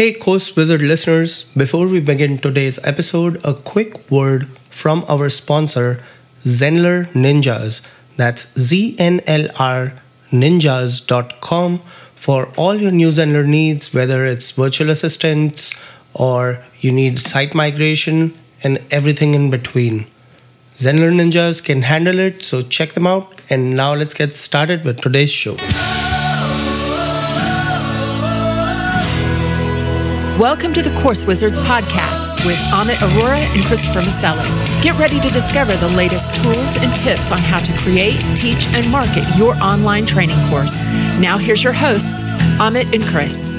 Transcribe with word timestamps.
Hey, 0.00 0.14
Course 0.14 0.56
Wizard 0.56 0.80
listeners, 0.80 1.44
before 1.54 1.86
we 1.86 2.00
begin 2.00 2.38
today's 2.38 2.78
episode, 2.86 3.38
a 3.44 3.52
quick 3.52 4.10
word 4.10 4.48
from 4.70 5.04
our 5.10 5.28
sponsor, 5.28 6.02
Zenler 6.38 7.04
Ninjas. 7.12 7.86
That's 8.16 8.50
Z-N-L-R 8.58 9.92
ninjas.com 10.30 11.78
for 12.14 12.46
all 12.56 12.76
your 12.76 12.92
new 12.92 13.08
Zenler 13.10 13.46
needs, 13.46 13.92
whether 13.92 14.24
it's 14.24 14.52
virtual 14.52 14.88
assistants 14.88 15.78
or 16.14 16.64
you 16.78 16.92
need 16.92 17.18
site 17.18 17.54
migration 17.54 18.32
and 18.64 18.82
everything 18.90 19.34
in 19.34 19.50
between. 19.50 20.06
Zenler 20.76 21.12
Ninjas 21.12 21.62
can 21.62 21.82
handle 21.82 22.18
it, 22.18 22.40
so 22.42 22.62
check 22.62 22.92
them 22.92 23.06
out. 23.06 23.38
And 23.50 23.76
now 23.76 23.92
let's 23.92 24.14
get 24.14 24.32
started 24.32 24.82
with 24.82 25.02
today's 25.02 25.30
show. 25.30 25.56
Welcome 30.40 30.72
to 30.72 30.80
the 30.80 30.98
Course 30.98 31.26
Wizards 31.26 31.58
podcast 31.58 32.46
with 32.46 32.56
Amit 32.72 32.94
Arora 32.94 33.42
and 33.54 33.62
Christopher 33.64 34.00
Maselli. 34.00 34.82
Get 34.82 34.98
ready 34.98 35.20
to 35.20 35.28
discover 35.28 35.76
the 35.76 35.90
latest 35.90 36.34
tools 36.42 36.76
and 36.78 36.94
tips 36.94 37.30
on 37.30 37.36
how 37.40 37.58
to 37.58 37.70
create, 37.80 38.18
teach, 38.36 38.66
and 38.68 38.90
market 38.90 39.22
your 39.36 39.54
online 39.56 40.06
training 40.06 40.38
course. 40.48 40.80
Now, 41.20 41.36
here's 41.36 41.62
your 41.62 41.74
hosts, 41.74 42.22
Amit 42.58 42.90
and 42.94 43.04
Chris. 43.04 43.50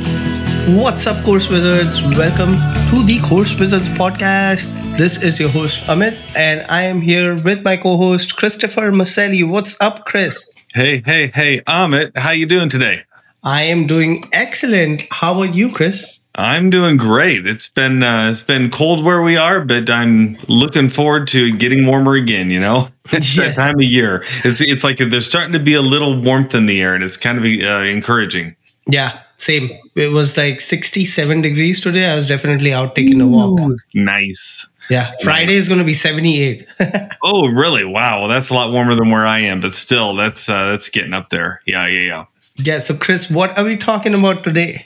What's 0.76 1.06
up, 1.06 1.24
Course 1.24 1.52
Wizards? 1.52 2.02
Welcome 2.18 2.54
to 2.90 3.06
the 3.06 3.20
Course 3.30 3.60
Wizards 3.60 3.90
podcast. 3.90 4.66
This 4.98 5.22
is 5.22 5.40
your 5.40 5.50
host, 5.50 5.82
Amit, 5.82 6.18
and 6.36 6.66
I 6.68 6.86
am 6.86 7.00
here 7.00 7.36
with 7.44 7.64
my 7.64 7.78
co 7.78 7.96
host, 7.96 8.38
Christopher 8.38 8.92
Maselli. 8.92 9.48
What's 9.48 9.80
up, 9.82 10.06
Chris? 10.06 10.50
Hey, 10.74 11.04
hey, 11.06 11.28
hey, 11.28 11.60
Amit, 11.68 12.18
how 12.18 12.32
you 12.32 12.48
doing 12.48 12.70
today? 12.70 13.04
I 13.44 13.62
am 13.66 13.86
doing 13.86 14.28
excellent. 14.34 15.04
How 15.12 15.42
are 15.42 15.46
you, 15.46 15.70
Chris? 15.70 16.21
I'm 16.36 16.70
doing 16.70 16.96
great. 16.96 17.46
It's 17.46 17.68
been 17.68 18.04
uh, 18.04 18.30
it's 18.32 18.42
been 18.42 18.70
cold 18.70 19.04
where 19.04 19.22
we 19.22 19.36
are, 19.36 19.64
but 19.64 19.90
I'm 19.90 20.38
looking 20.48 20.88
forward 20.88 21.28
to 21.30 21.52
getting 21.52 21.86
warmer 21.86 22.16
again. 22.16 22.50
You 22.50 22.62
know, 22.62 22.88
it's 23.12 23.36
yes. 23.36 23.56
that 23.56 23.62
time 23.62 23.76
of 23.76 23.84
year. 23.84 24.24
It's 24.46 24.62
it's 24.62 24.84
like 24.84 24.98
there's 24.98 25.28
starting 25.28 25.54
to 25.54 25.60
be 25.60 25.74
a 25.74 25.82
little 25.82 26.20
warmth 26.22 26.56
in 26.56 26.68
the 26.68 26.82
air, 26.82 26.96
and 26.96 27.04
it's 27.04 27.18
kind 27.18 27.38
of 27.38 27.44
uh, 27.44 27.84
encouraging. 27.84 28.56
Yeah, 28.88 29.20
same. 29.38 29.70
It 29.96 30.12
was 30.12 30.38
like 30.38 30.62
67 30.62 31.42
degrees 31.42 31.80
today. 31.82 32.10
I 32.10 32.16
was 32.16 32.28
definitely 32.28 32.74
out 32.74 32.96
taking 32.96 33.20
a 33.22 33.28
walk. 33.28 33.60
Nice. 33.94 34.68
Yeah, 34.90 35.12
Friday 35.22 35.56
is 35.56 35.68
going 35.68 35.80
to 35.80 35.86
be 35.86 35.94
78. 35.94 36.68
oh, 37.24 37.48
really? 37.48 37.86
Wow. 37.86 38.22
Well, 38.22 38.30
that's 38.30 38.50
a 38.50 38.54
lot 38.54 38.72
warmer 38.72 38.96
than 38.96 39.10
where 39.10 39.26
I 39.26 39.40
am, 39.40 39.60
but 39.62 39.74
still, 39.74 40.16
that's 40.16 40.50
uh, 40.50 40.72
that's 40.72 40.90
getting 40.90 41.14
up 41.14 41.30
there. 41.30 41.62
Yeah, 41.66 41.88
yeah, 41.88 42.00
yeah. 42.00 42.26
Yeah. 42.56 42.80
So, 42.80 42.96
Chris, 42.96 43.30
what 43.30 43.58
are 43.58 43.64
we 43.64 43.78
talking 43.78 44.14
about 44.14 44.44
today? 44.44 44.86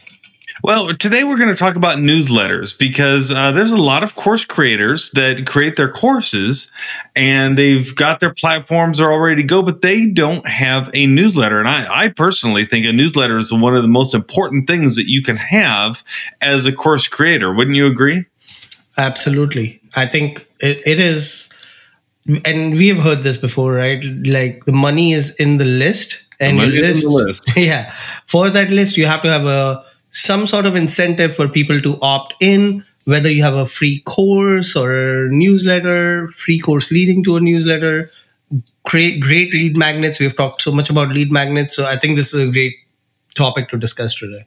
Well, 0.66 0.96
today 0.96 1.24
we're 1.24 1.38
going 1.38 1.54
to 1.54 1.56
talk 1.56 1.76
about 1.76 2.00
newsletters 2.00 2.76
because 2.76 3.32
uh, 3.32 3.52
there's 3.52 3.72
a 3.72 3.78
lot 3.78 4.02
of 4.02 4.16
course 4.16 4.44
creators 4.46 5.12
that 5.12 5.46
create 5.46 5.76
their 5.76 5.92
courses 5.92 6.72
and 7.16 7.56
they've 7.56 7.96
got 7.96 8.20
their 8.20 8.34
platforms 8.34 9.00
are 9.00 9.12
all 9.12 9.20
ready 9.20 9.44
to 9.44 9.48
go, 9.48 9.62
but 9.62 9.84
they 9.84 10.08
don't 10.08 10.48
have 10.48 10.90
a 10.96 11.06
newsletter. 11.06 11.60
And 11.60 11.70
I, 11.70 12.06
I 12.06 12.08
personally 12.08 12.66
think 12.66 12.88
a 12.88 12.92
newsletter 12.92 13.38
is 13.38 13.54
one 13.54 13.76
of 13.76 13.84
the 13.84 13.88
most 13.88 14.16
important 14.16 14.66
things 14.66 14.96
that 14.96 15.06
you 15.06 15.22
can 15.22 15.36
have 15.36 16.04
as 16.42 16.66
a 16.66 16.74
course 16.74 17.08
creator. 17.08 17.54
Wouldn't 17.54 17.76
you 17.76 17.86
agree? 17.86 18.26
Absolutely. 18.98 19.80
I 19.96 20.08
think 20.08 20.50
it, 20.62 20.82
it 20.84 21.00
is. 21.00 21.54
And 22.44 22.74
we 22.74 22.88
have 22.88 22.98
heard 22.98 23.22
this 23.22 23.38
before, 23.38 23.74
right? 23.74 24.04
Like 24.04 24.66
the 24.66 24.74
money 24.74 25.14
is 25.14 25.36
in 25.36 25.60
the 25.60 25.66
list 25.66 26.26
and 26.40 26.60
the 26.60 26.66
list, 26.66 27.06
list. 27.06 27.52
Yeah. 27.56 27.92
For 28.26 28.50
that 28.50 28.72
list, 28.72 28.98
you 28.98 29.06
have 29.06 29.22
to 29.22 29.30
have 29.30 29.46
a 29.46 29.86
some 30.16 30.48
sort 30.48 30.66
of 30.66 30.76
incentive 30.76 31.36
for 31.36 31.48
people 31.48 31.82
to 31.82 32.00
opt 32.02 32.34
in, 32.40 32.84
whether 33.04 33.30
you 33.30 33.44
have 33.44 33.54
a 33.54 33.68
free 33.68 34.00
course 34.06 34.76
or 34.76 35.28
newsletter, 35.30 36.30
free 36.38 36.58
course 36.58 36.90
leading 36.90 37.22
to 37.26 37.36
a 37.36 37.42
newsletter, 37.42 38.10
great, 38.84 39.20
great 39.20 39.54
lead 39.54 39.76
magnets. 39.76 40.20
We've 40.20 40.36
talked 40.36 40.62
so 40.62 40.72
much 40.72 40.90
about 40.90 41.10
lead 41.10 41.32
magnets. 41.32 41.76
So 41.76 41.86
I 41.86 41.98
think 41.98 42.16
this 42.16 42.34
is 42.34 42.48
a 42.48 42.52
great 42.52 42.76
topic 43.36 43.68
to 43.70 43.78
discuss 43.78 44.16
today. 44.16 44.46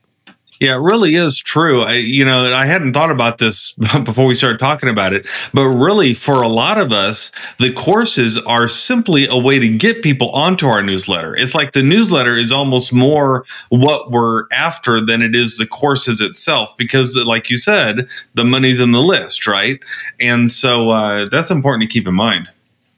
Yeah, 0.60 0.74
it 0.74 0.80
really 0.80 1.14
is 1.14 1.38
true. 1.38 1.82
I, 1.82 1.94
you 1.94 2.24
know, 2.24 2.52
I 2.52 2.66
hadn't 2.66 2.92
thought 2.92 3.12
about 3.12 3.38
this 3.38 3.72
before 4.04 4.26
we 4.26 4.34
started 4.34 4.58
talking 4.58 4.88
about 4.88 5.12
it, 5.12 5.26
but 5.54 5.68
really, 5.68 6.14
for 6.14 6.42
a 6.42 6.48
lot 6.48 6.78
of 6.78 6.92
us, 6.92 7.30
the 7.58 7.72
courses 7.72 8.38
are 8.38 8.66
simply 8.66 9.26
a 9.28 9.36
way 9.36 9.60
to 9.60 9.68
get 9.68 10.02
people 10.02 10.30
onto 10.30 10.66
our 10.66 10.82
newsletter. 10.82 11.36
It's 11.36 11.54
like 11.54 11.72
the 11.72 11.82
newsletter 11.82 12.36
is 12.36 12.50
almost 12.50 12.92
more 12.92 13.44
what 13.68 14.10
we're 14.10 14.44
after 14.52 15.00
than 15.00 15.22
it 15.22 15.36
is 15.36 15.58
the 15.58 15.66
courses 15.66 16.20
itself, 16.20 16.76
because, 16.76 17.14
like 17.14 17.50
you 17.50 17.56
said, 17.56 18.08
the 18.34 18.44
money's 18.44 18.80
in 18.80 18.90
the 18.90 19.02
list, 19.02 19.46
right? 19.46 19.80
And 20.18 20.50
so 20.50 20.90
uh, 20.90 21.28
that's 21.30 21.52
important 21.52 21.88
to 21.88 21.92
keep 21.92 22.08
in 22.08 22.14
mind. 22.14 22.50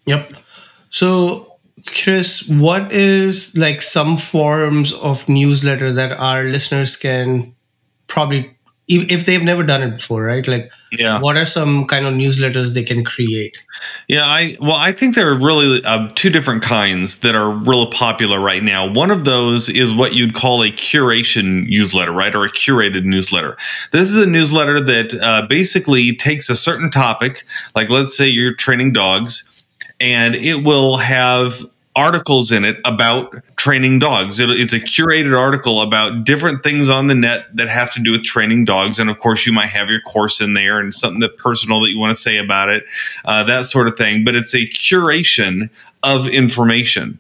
Yep. 0.06 0.32
So 0.88 1.49
Chris, 1.86 2.48
what 2.48 2.92
is 2.92 3.56
like 3.56 3.82
some 3.82 4.16
forms 4.16 4.92
of 4.94 5.28
newsletter 5.28 5.92
that 5.92 6.12
our 6.18 6.44
listeners 6.44 6.96
can 6.96 7.54
probably, 8.06 8.56
if 8.88 9.26
they've 9.26 9.42
never 9.42 9.62
done 9.62 9.82
it 9.82 9.96
before, 9.96 10.22
right? 10.22 10.46
Like, 10.46 10.70
yeah, 10.92 11.20
what 11.20 11.36
are 11.36 11.46
some 11.46 11.86
kind 11.86 12.06
of 12.06 12.14
newsletters 12.14 12.74
they 12.74 12.82
can 12.82 13.04
create? 13.04 13.56
Yeah, 14.08 14.24
I 14.24 14.56
well, 14.60 14.74
I 14.74 14.90
think 14.90 15.14
there 15.14 15.30
are 15.30 15.38
really 15.38 15.80
uh, 15.84 16.08
two 16.16 16.30
different 16.30 16.62
kinds 16.62 17.20
that 17.20 17.36
are 17.36 17.50
real 17.50 17.88
popular 17.90 18.40
right 18.40 18.62
now. 18.62 18.92
One 18.92 19.12
of 19.12 19.24
those 19.24 19.68
is 19.68 19.94
what 19.94 20.14
you'd 20.14 20.34
call 20.34 20.64
a 20.64 20.72
curation 20.72 21.68
newsletter, 21.68 22.10
right, 22.10 22.34
or 22.34 22.44
a 22.44 22.50
curated 22.50 23.04
newsletter. 23.04 23.56
This 23.92 24.10
is 24.10 24.16
a 24.16 24.26
newsletter 24.26 24.80
that 24.80 25.14
uh, 25.22 25.46
basically 25.46 26.16
takes 26.16 26.50
a 26.50 26.56
certain 26.56 26.90
topic, 26.90 27.44
like 27.76 27.88
let's 27.88 28.16
say 28.16 28.26
you're 28.26 28.54
training 28.54 28.92
dogs 28.92 29.46
and 30.00 30.34
it 30.34 30.64
will 30.64 30.96
have 30.96 31.64
articles 31.96 32.52
in 32.52 32.64
it 32.64 32.78
about 32.84 33.34
training 33.56 33.98
dogs. 33.98 34.38
It, 34.38 34.48
it's 34.50 34.72
a 34.72 34.80
curated 34.80 35.36
article 35.38 35.82
about 35.82 36.24
different 36.24 36.62
things 36.62 36.88
on 36.88 37.08
the 37.08 37.14
net 37.14 37.46
that 37.54 37.68
have 37.68 37.92
to 37.94 38.02
do 38.02 38.12
with 38.12 38.22
training 38.22 38.64
dogs. 38.64 38.98
And 38.98 39.10
of 39.10 39.18
course, 39.18 39.46
you 39.46 39.52
might 39.52 39.66
have 39.66 39.90
your 39.90 40.00
course 40.00 40.40
in 40.40 40.54
there 40.54 40.78
and 40.78 40.94
something 40.94 41.20
that 41.20 41.36
personal 41.36 41.80
that 41.80 41.90
you 41.90 41.98
want 41.98 42.12
to 42.12 42.20
say 42.20 42.38
about 42.38 42.68
it, 42.68 42.84
uh, 43.24 43.44
that 43.44 43.64
sort 43.64 43.88
of 43.88 43.96
thing. 43.96 44.24
But 44.24 44.36
it's 44.36 44.54
a 44.54 44.66
curation 44.68 45.68
of 46.02 46.26
information. 46.28 47.18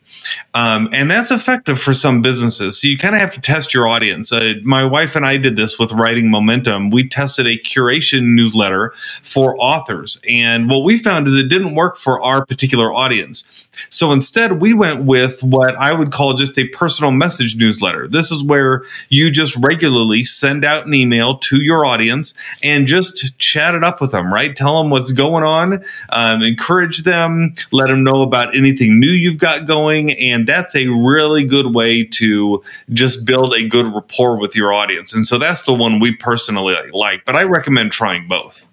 Um, 0.54 0.88
and 0.92 1.10
that's 1.10 1.30
effective 1.30 1.78
for 1.78 1.92
some 1.92 2.22
businesses. 2.22 2.80
So 2.80 2.88
you 2.88 2.96
kind 2.96 3.14
of 3.14 3.20
have 3.20 3.32
to 3.34 3.40
test 3.40 3.74
your 3.74 3.86
audience. 3.86 4.32
Uh, 4.32 4.54
my 4.62 4.84
wife 4.84 5.14
and 5.16 5.24
I 5.24 5.36
did 5.36 5.56
this 5.56 5.78
with 5.78 5.92
Writing 5.92 6.30
Momentum. 6.30 6.90
We 6.90 7.08
tested 7.08 7.46
a 7.46 7.58
curation 7.58 8.34
newsletter 8.34 8.92
for 9.22 9.54
authors. 9.58 10.20
And 10.28 10.68
what 10.70 10.82
we 10.82 10.96
found 10.96 11.26
is 11.26 11.34
it 11.34 11.48
didn't 11.48 11.74
work 11.74 11.96
for 11.96 12.20
our 12.22 12.44
particular 12.44 12.92
audience. 12.92 13.68
So 13.88 14.12
instead, 14.12 14.60
we 14.60 14.74
went 14.74 15.04
with 15.04 15.42
what 15.42 15.74
I 15.76 15.92
would 15.92 16.10
call 16.12 16.34
just 16.34 16.58
a 16.58 16.68
personal 16.68 17.12
message 17.12 17.56
newsletter. 17.56 18.08
This 18.08 18.30
is 18.30 18.44
where 18.44 18.82
you 19.08 19.30
just 19.30 19.56
regularly 19.56 20.24
send 20.24 20.64
out 20.64 20.86
an 20.86 20.94
email 20.94 21.38
to 21.38 21.62
your 21.62 21.86
audience 21.86 22.34
and 22.62 22.86
just 22.86 23.38
chat 23.38 23.74
it 23.74 23.84
up 23.84 24.00
with 24.00 24.12
them, 24.12 24.32
right? 24.32 24.54
Tell 24.54 24.82
them 24.82 24.90
what's 24.90 25.12
going 25.12 25.44
on, 25.44 25.84
um, 26.10 26.42
encourage 26.42 27.04
them, 27.04 27.54
let 27.72 27.86
them 27.86 28.04
know 28.04 28.22
about 28.22 28.54
anything 28.70 29.00
new 29.00 29.10
you've 29.10 29.38
got 29.38 29.66
going. 29.66 30.12
And 30.12 30.46
that's 30.46 30.74
a 30.76 30.88
really 30.88 31.44
good 31.44 31.74
way 31.74 32.04
to 32.04 32.62
just 32.92 33.24
build 33.24 33.54
a 33.54 33.66
good 33.66 33.86
rapport 33.86 34.38
with 34.38 34.54
your 34.56 34.72
audience. 34.72 35.14
And 35.14 35.26
so 35.26 35.38
that's 35.38 35.64
the 35.64 35.74
one 35.74 35.98
we 36.00 36.14
personally 36.14 36.76
like, 36.92 37.24
but 37.24 37.36
I 37.36 37.42
recommend 37.42 37.92
trying 37.92 38.28
both. 38.28 38.66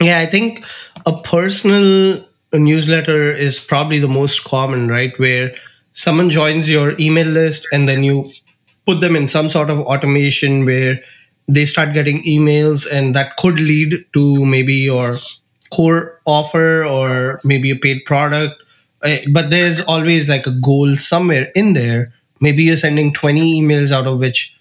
Yeah, 0.00 0.20
I 0.20 0.26
think 0.26 0.64
a 1.06 1.20
personal 1.22 2.24
newsletter 2.52 3.30
is 3.32 3.60
probably 3.60 3.98
the 3.98 4.08
most 4.08 4.44
common, 4.44 4.88
right? 4.88 5.18
Where 5.18 5.54
someone 5.92 6.30
joins 6.30 6.68
your 6.68 6.94
email 6.98 7.26
list 7.26 7.66
and 7.72 7.88
then 7.88 8.04
you 8.04 8.30
put 8.86 9.00
them 9.00 9.16
in 9.16 9.28
some 9.28 9.50
sort 9.50 9.70
of 9.70 9.80
automation 9.80 10.64
where 10.64 11.00
they 11.48 11.64
start 11.64 11.94
getting 11.94 12.22
emails 12.24 12.86
and 12.92 13.14
that 13.14 13.36
could 13.36 13.58
lead 13.58 14.04
to 14.12 14.44
maybe 14.44 14.74
your 14.74 15.18
core 15.70 16.20
offer 16.26 16.84
or 16.84 17.40
maybe 17.44 17.70
a 17.70 17.76
paid 17.76 18.04
product. 18.04 18.62
Eh, 19.04 19.24
but 19.32 19.50
there's 19.50 19.80
always 19.82 20.28
like 20.28 20.46
a 20.46 20.50
goal 20.50 20.94
somewhere 20.96 21.50
in 21.54 21.72
there. 21.72 22.12
Maybe 22.40 22.64
you're 22.64 22.76
sending 22.76 23.12
20 23.12 23.62
emails 23.62 23.92
out 23.92 24.06
of 24.06 24.18
which 24.18 24.56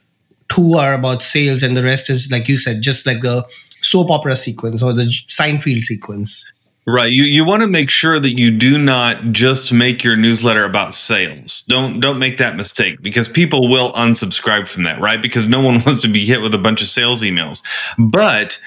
two 0.50 0.74
are 0.74 0.94
about 0.94 1.22
sales 1.22 1.64
and 1.64 1.76
the 1.76 1.84
rest 1.84 2.10
is, 2.10 2.30
like 2.32 2.48
you 2.48 2.58
said, 2.58 2.82
just 2.82 3.06
like 3.06 3.22
the 3.22 3.46
soap 3.82 4.10
opera 4.10 4.36
sequence 4.36 4.82
or 4.82 4.94
the 4.94 5.04
Seinfeld 5.04 5.84
sequence. 5.84 6.46
Right. 6.90 7.12
You 7.12 7.24
you 7.24 7.44
want 7.44 7.64
to 7.64 7.68
make 7.68 7.90
sure 7.90 8.18
that 8.18 8.38
you 8.38 8.50
do 8.50 8.78
not 8.78 9.34
just 9.34 9.74
make 9.74 10.06
your 10.06 10.16
newsletter 10.16 10.64
about 10.64 10.94
sales. 10.94 11.64
Don't 11.64 12.00
don't 12.00 12.18
make 12.18 12.38
that 12.38 12.56
mistake 12.56 13.02
because 13.02 13.28
people 13.28 13.68
will 13.70 13.92
unsubscribe 13.92 14.70
from 14.70 14.84
that, 14.84 15.02
right? 15.02 15.22
Because 15.22 15.48
no 15.48 15.60
one 15.60 15.82
wants 15.86 16.02
to 16.04 16.08
be 16.08 16.24
hit 16.24 16.42
with 16.42 16.56
a 16.56 16.58
bunch 16.58 16.82
of 16.82 16.88
sales 16.88 17.24
emails. 17.24 17.62
But 17.98 18.62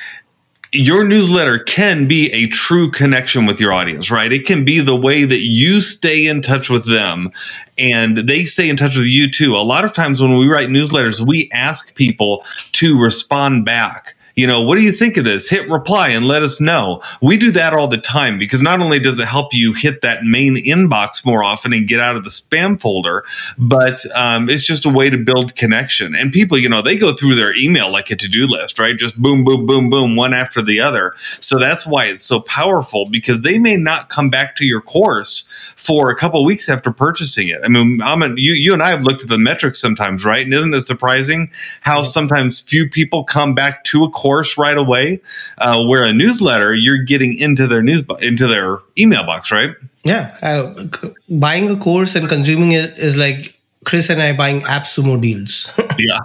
your 0.73 1.05
newsletter 1.05 1.59
can 1.59 2.07
be 2.07 2.31
a 2.33 2.47
true 2.47 2.91
connection 2.91 3.45
with 3.47 3.61
your 3.61 3.73
audience, 3.73 4.11
right? 4.11 4.33
It 4.33 4.47
can 4.47 4.65
be 4.65 4.81
the 4.81 4.97
way 4.97 5.25
that 5.25 5.41
you 5.41 5.81
stay 5.81 6.27
in 6.27 6.43
touch 6.43 6.71
with 6.71 6.89
them 6.89 7.33
and 7.77 8.19
they 8.19 8.45
stay 8.45 8.69
in 8.69 8.77
touch 8.77 8.97
with 8.97 9.09
you 9.09 9.31
too. 9.31 9.57
A 9.57 9.59
lot 9.59 9.85
of 9.85 9.93
times 9.93 10.21
when 10.21 10.37
we 10.37 10.47
write 10.47 10.69
newsletters, 10.69 11.27
we 11.27 11.51
ask 11.53 11.95
people 11.95 12.45
to 12.73 13.01
respond 13.01 13.65
back 13.65 14.15
you 14.41 14.47
know, 14.47 14.63
what 14.63 14.79
do 14.79 14.83
you 14.83 14.91
think 14.91 15.19
of 15.19 15.25
this? 15.25 15.51
Hit 15.51 15.69
reply 15.69 16.09
and 16.09 16.27
let 16.27 16.43
us 16.43 16.63
know. 16.63 17.03
We 17.21 17.37
do 17.37 17.51
that 17.51 17.75
all 17.75 17.89
the 17.89 17.99
time 17.99 18.39
because 18.39 18.63
not 18.63 18.81
only 18.81 18.99
does 18.99 19.19
it 19.19 19.29
help 19.29 19.53
you 19.53 19.75
hit 19.75 20.01
that 20.01 20.25
main 20.25 20.57
inbox 20.57 21.27
more 21.27 21.45
often 21.45 21.75
and 21.75 21.87
get 21.87 22.01
out 22.01 22.17
of 22.17 22.25
the 22.25 22.31
spam 22.31 22.81
folder, 22.81 23.23
but 23.59 24.01
um, 24.17 24.49
it's 24.49 24.63
just 24.63 24.87
a 24.87 24.89
way 24.89 25.11
to 25.11 25.19
build 25.19 25.57
connection. 25.57 26.15
And 26.15 26.33
people, 26.33 26.57
you 26.57 26.71
know, 26.71 26.81
they 26.81 26.97
go 26.97 27.13
through 27.13 27.35
their 27.35 27.55
email 27.55 27.93
like 27.93 28.11
a 28.11 28.17
to 28.17 28.29
do 28.29 28.47
list, 28.47 28.79
right? 28.79 28.97
Just 28.97 29.21
boom, 29.21 29.45
boom, 29.45 29.67
boom, 29.67 29.91
boom, 29.91 30.17
one 30.17 30.33
after 30.33 30.63
the 30.63 30.81
other. 30.81 31.13
So 31.41 31.59
that's 31.59 31.87
why 31.87 32.07
it's 32.07 32.25
so 32.25 32.41
powerful 32.41 33.11
because 33.11 33.43
they 33.43 33.59
may 33.59 33.77
not 33.77 34.09
come 34.09 34.31
back 34.31 34.57
to 34.57 34.65
your 34.65 34.81
course 34.81 35.47
for 35.77 36.11
a 36.11 36.17
couple 36.17 36.43
weeks 36.47 36.71
after 36.71 36.91
purchasing 36.93 37.49
it. 37.49 37.61
I 37.63 37.69
mean, 37.69 38.01
I'm 38.03 38.23
a, 38.23 38.29
you, 38.37 38.55
you 38.55 38.73
and 38.73 38.83
I 38.83 38.89
have 38.89 39.03
looked 39.03 39.23
at 39.23 39.29
the 39.29 39.37
metrics 39.37 39.79
sometimes, 39.79 40.25
right? 40.25 40.47
And 40.47 40.55
isn't 40.55 40.73
it 40.73 40.81
surprising 40.81 41.51
how 41.83 42.05
sometimes 42.05 42.59
few 42.59 42.89
people 42.89 43.23
come 43.25 43.55
back 43.55 43.85
to 43.85 44.03
a 44.05 44.11
course 44.11 44.30
right 44.59 44.77
away? 44.79 45.21
Uh, 45.59 45.85
where 45.85 46.05
a 46.05 46.13
newsletter, 46.13 46.75
you're 46.75 47.03
getting 47.05 47.37
into 47.39 47.67
their 47.67 47.83
news 47.83 48.03
into 48.21 48.47
their 48.47 48.79
email 48.99 49.25
box, 49.25 49.51
right? 49.51 49.75
Yeah, 50.05 50.37
uh, 50.43 50.75
c- 50.95 51.15
buying 51.29 51.71
a 51.71 51.77
course 51.77 52.15
and 52.15 52.29
consuming 52.29 52.73
it 52.73 52.99
is 52.99 53.17
like 53.17 53.61
Chris 53.85 54.11
and 54.11 54.21
I 54.21 54.33
buying 54.37 54.61
AppSumo 54.63 55.21
deals. 55.21 55.69
yeah, 55.99 56.19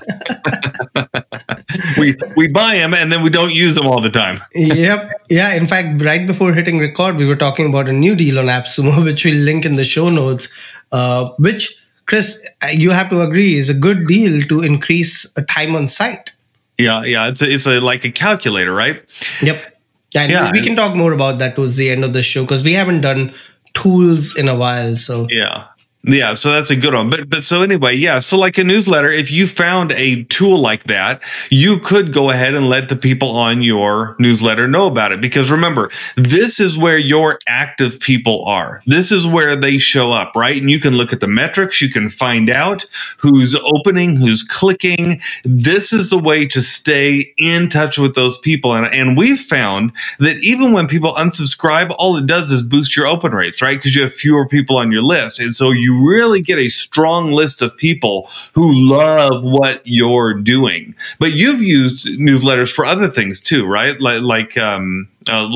we 1.97 2.15
we 2.35 2.47
buy 2.47 2.75
them 2.75 2.93
and 2.93 3.11
then 3.11 3.21
we 3.21 3.29
don't 3.29 3.53
use 3.53 3.75
them 3.75 3.87
all 3.87 4.01
the 4.01 4.09
time. 4.09 4.39
yep. 4.53 5.11
Yeah. 5.29 5.53
In 5.53 5.65
fact, 5.65 6.01
right 6.01 6.25
before 6.27 6.53
hitting 6.53 6.79
record, 6.79 7.15
we 7.15 7.25
were 7.25 7.35
talking 7.35 7.67
about 7.67 7.89
a 7.89 7.93
new 7.93 8.15
deal 8.15 8.39
on 8.39 8.45
AppSumo, 8.45 9.03
which 9.09 9.25
we'll 9.25 9.35
link 9.35 9.65
in 9.65 9.75
the 9.75 9.85
show 9.85 10.09
notes. 10.09 10.49
Uh, 10.91 11.29
which, 11.39 11.75
Chris, 12.05 12.47
you 12.71 12.91
have 12.91 13.09
to 13.09 13.21
agree 13.21 13.55
is 13.55 13.69
a 13.69 13.73
good 13.73 14.05
deal 14.07 14.41
to 14.43 14.61
increase 14.61 15.31
a 15.37 15.41
time 15.41 15.75
on 15.75 15.87
site. 15.87 16.31
Yeah, 16.77 17.03
yeah. 17.03 17.29
It's 17.29 17.41
a, 17.41 17.49
it's 17.49 17.65
a 17.65 17.79
like 17.79 18.03
a 18.03 18.11
calculator, 18.11 18.73
right? 18.73 19.03
Yep. 19.41 19.73
And 20.15 20.31
Yeah, 20.31 20.51
we 20.51 20.61
can 20.61 20.75
talk 20.75 20.95
more 20.95 21.11
about 21.11 21.39
that 21.39 21.55
towards 21.55 21.75
the 21.77 21.89
end 21.89 22.03
of 22.03 22.13
the 22.13 22.21
show 22.21 22.43
because 22.43 22.63
we 22.63 22.73
haven't 22.73 23.01
done 23.01 23.33
tools 23.73 24.37
in 24.37 24.47
a 24.47 24.55
while. 24.55 24.95
So 24.95 25.27
Yeah. 25.29 25.67
Yeah, 26.07 26.35
so 26.35 26.51
that's 26.51 26.69
a 26.69 26.75
good 26.75 26.93
one. 26.93 27.09
But 27.09 27.29
but 27.31 27.43
so 27.43 27.63
anyway, 27.63 27.95
yeah, 27.95 28.19
so 28.19 28.37
like 28.37 28.59
a 28.59 28.63
newsletter, 28.63 29.09
if 29.09 29.31
you 29.31 29.47
found 29.47 29.91
a 29.93 30.23
tool 30.25 30.59
like 30.59 30.83
that, 30.83 31.23
you 31.49 31.79
could 31.79 32.13
go 32.13 32.29
ahead 32.29 32.53
and 32.53 32.69
let 32.69 32.89
the 32.89 32.95
people 32.95 33.29
on 33.31 33.63
your 33.63 34.15
newsletter 34.19 34.67
know 34.67 34.85
about 34.85 35.11
it 35.11 35.19
because 35.19 35.49
remember, 35.49 35.89
this 36.15 36.59
is 36.59 36.77
where 36.77 36.99
your 36.99 37.39
active 37.47 37.99
people 37.99 38.45
are. 38.45 38.83
This 38.85 39.11
is 39.11 39.25
where 39.25 39.55
they 39.55 39.79
show 39.79 40.11
up, 40.11 40.35
right? 40.35 40.61
And 40.61 40.69
you 40.69 40.79
can 40.79 40.93
look 40.95 41.11
at 41.11 41.21
the 41.21 41.27
metrics, 41.27 41.81
you 41.81 41.89
can 41.89 42.09
find 42.09 42.51
out 42.51 42.85
who's 43.17 43.55
opening, 43.55 44.15
who's 44.15 44.43
clicking. 44.43 45.19
This 45.43 45.91
is 45.91 46.11
the 46.11 46.19
way 46.19 46.45
to 46.47 46.61
stay 46.61 47.33
in 47.37 47.67
touch 47.67 47.97
with 47.97 48.13
those 48.13 48.37
people. 48.37 48.75
And 48.75 48.85
and 48.93 49.17
we've 49.17 49.39
found 49.39 49.91
that 50.19 50.37
even 50.43 50.71
when 50.71 50.87
people 50.87 51.13
unsubscribe, 51.13 51.95
all 51.97 52.15
it 52.17 52.27
does 52.27 52.51
is 52.51 52.61
boost 52.61 52.95
your 52.95 53.07
open 53.07 53.31
rates, 53.31 53.59
right? 53.59 53.77
Because 53.79 53.95
you 53.95 54.03
have 54.03 54.13
fewer 54.13 54.47
people 54.47 54.77
on 54.77 54.91
your 54.91 55.01
list. 55.01 55.39
And 55.39 55.55
so 55.55 55.71
you 55.71 55.94
really 56.03 56.41
get 56.41 56.57
a 56.57 56.69
strong 56.69 57.31
list 57.31 57.61
of 57.61 57.75
people 57.77 58.29
who 58.53 58.71
love 58.73 59.45
what 59.45 59.81
you're 59.85 60.33
doing. 60.33 60.95
But 61.19 61.33
you've 61.33 61.61
used 61.61 62.07
newsletters 62.19 62.73
for 62.73 62.85
other 62.85 63.07
things 63.07 63.39
too, 63.39 63.65
right? 63.65 63.99
Like, 63.99 64.21
like 64.21 64.57
um, 64.57 65.07
uh, 65.27 65.47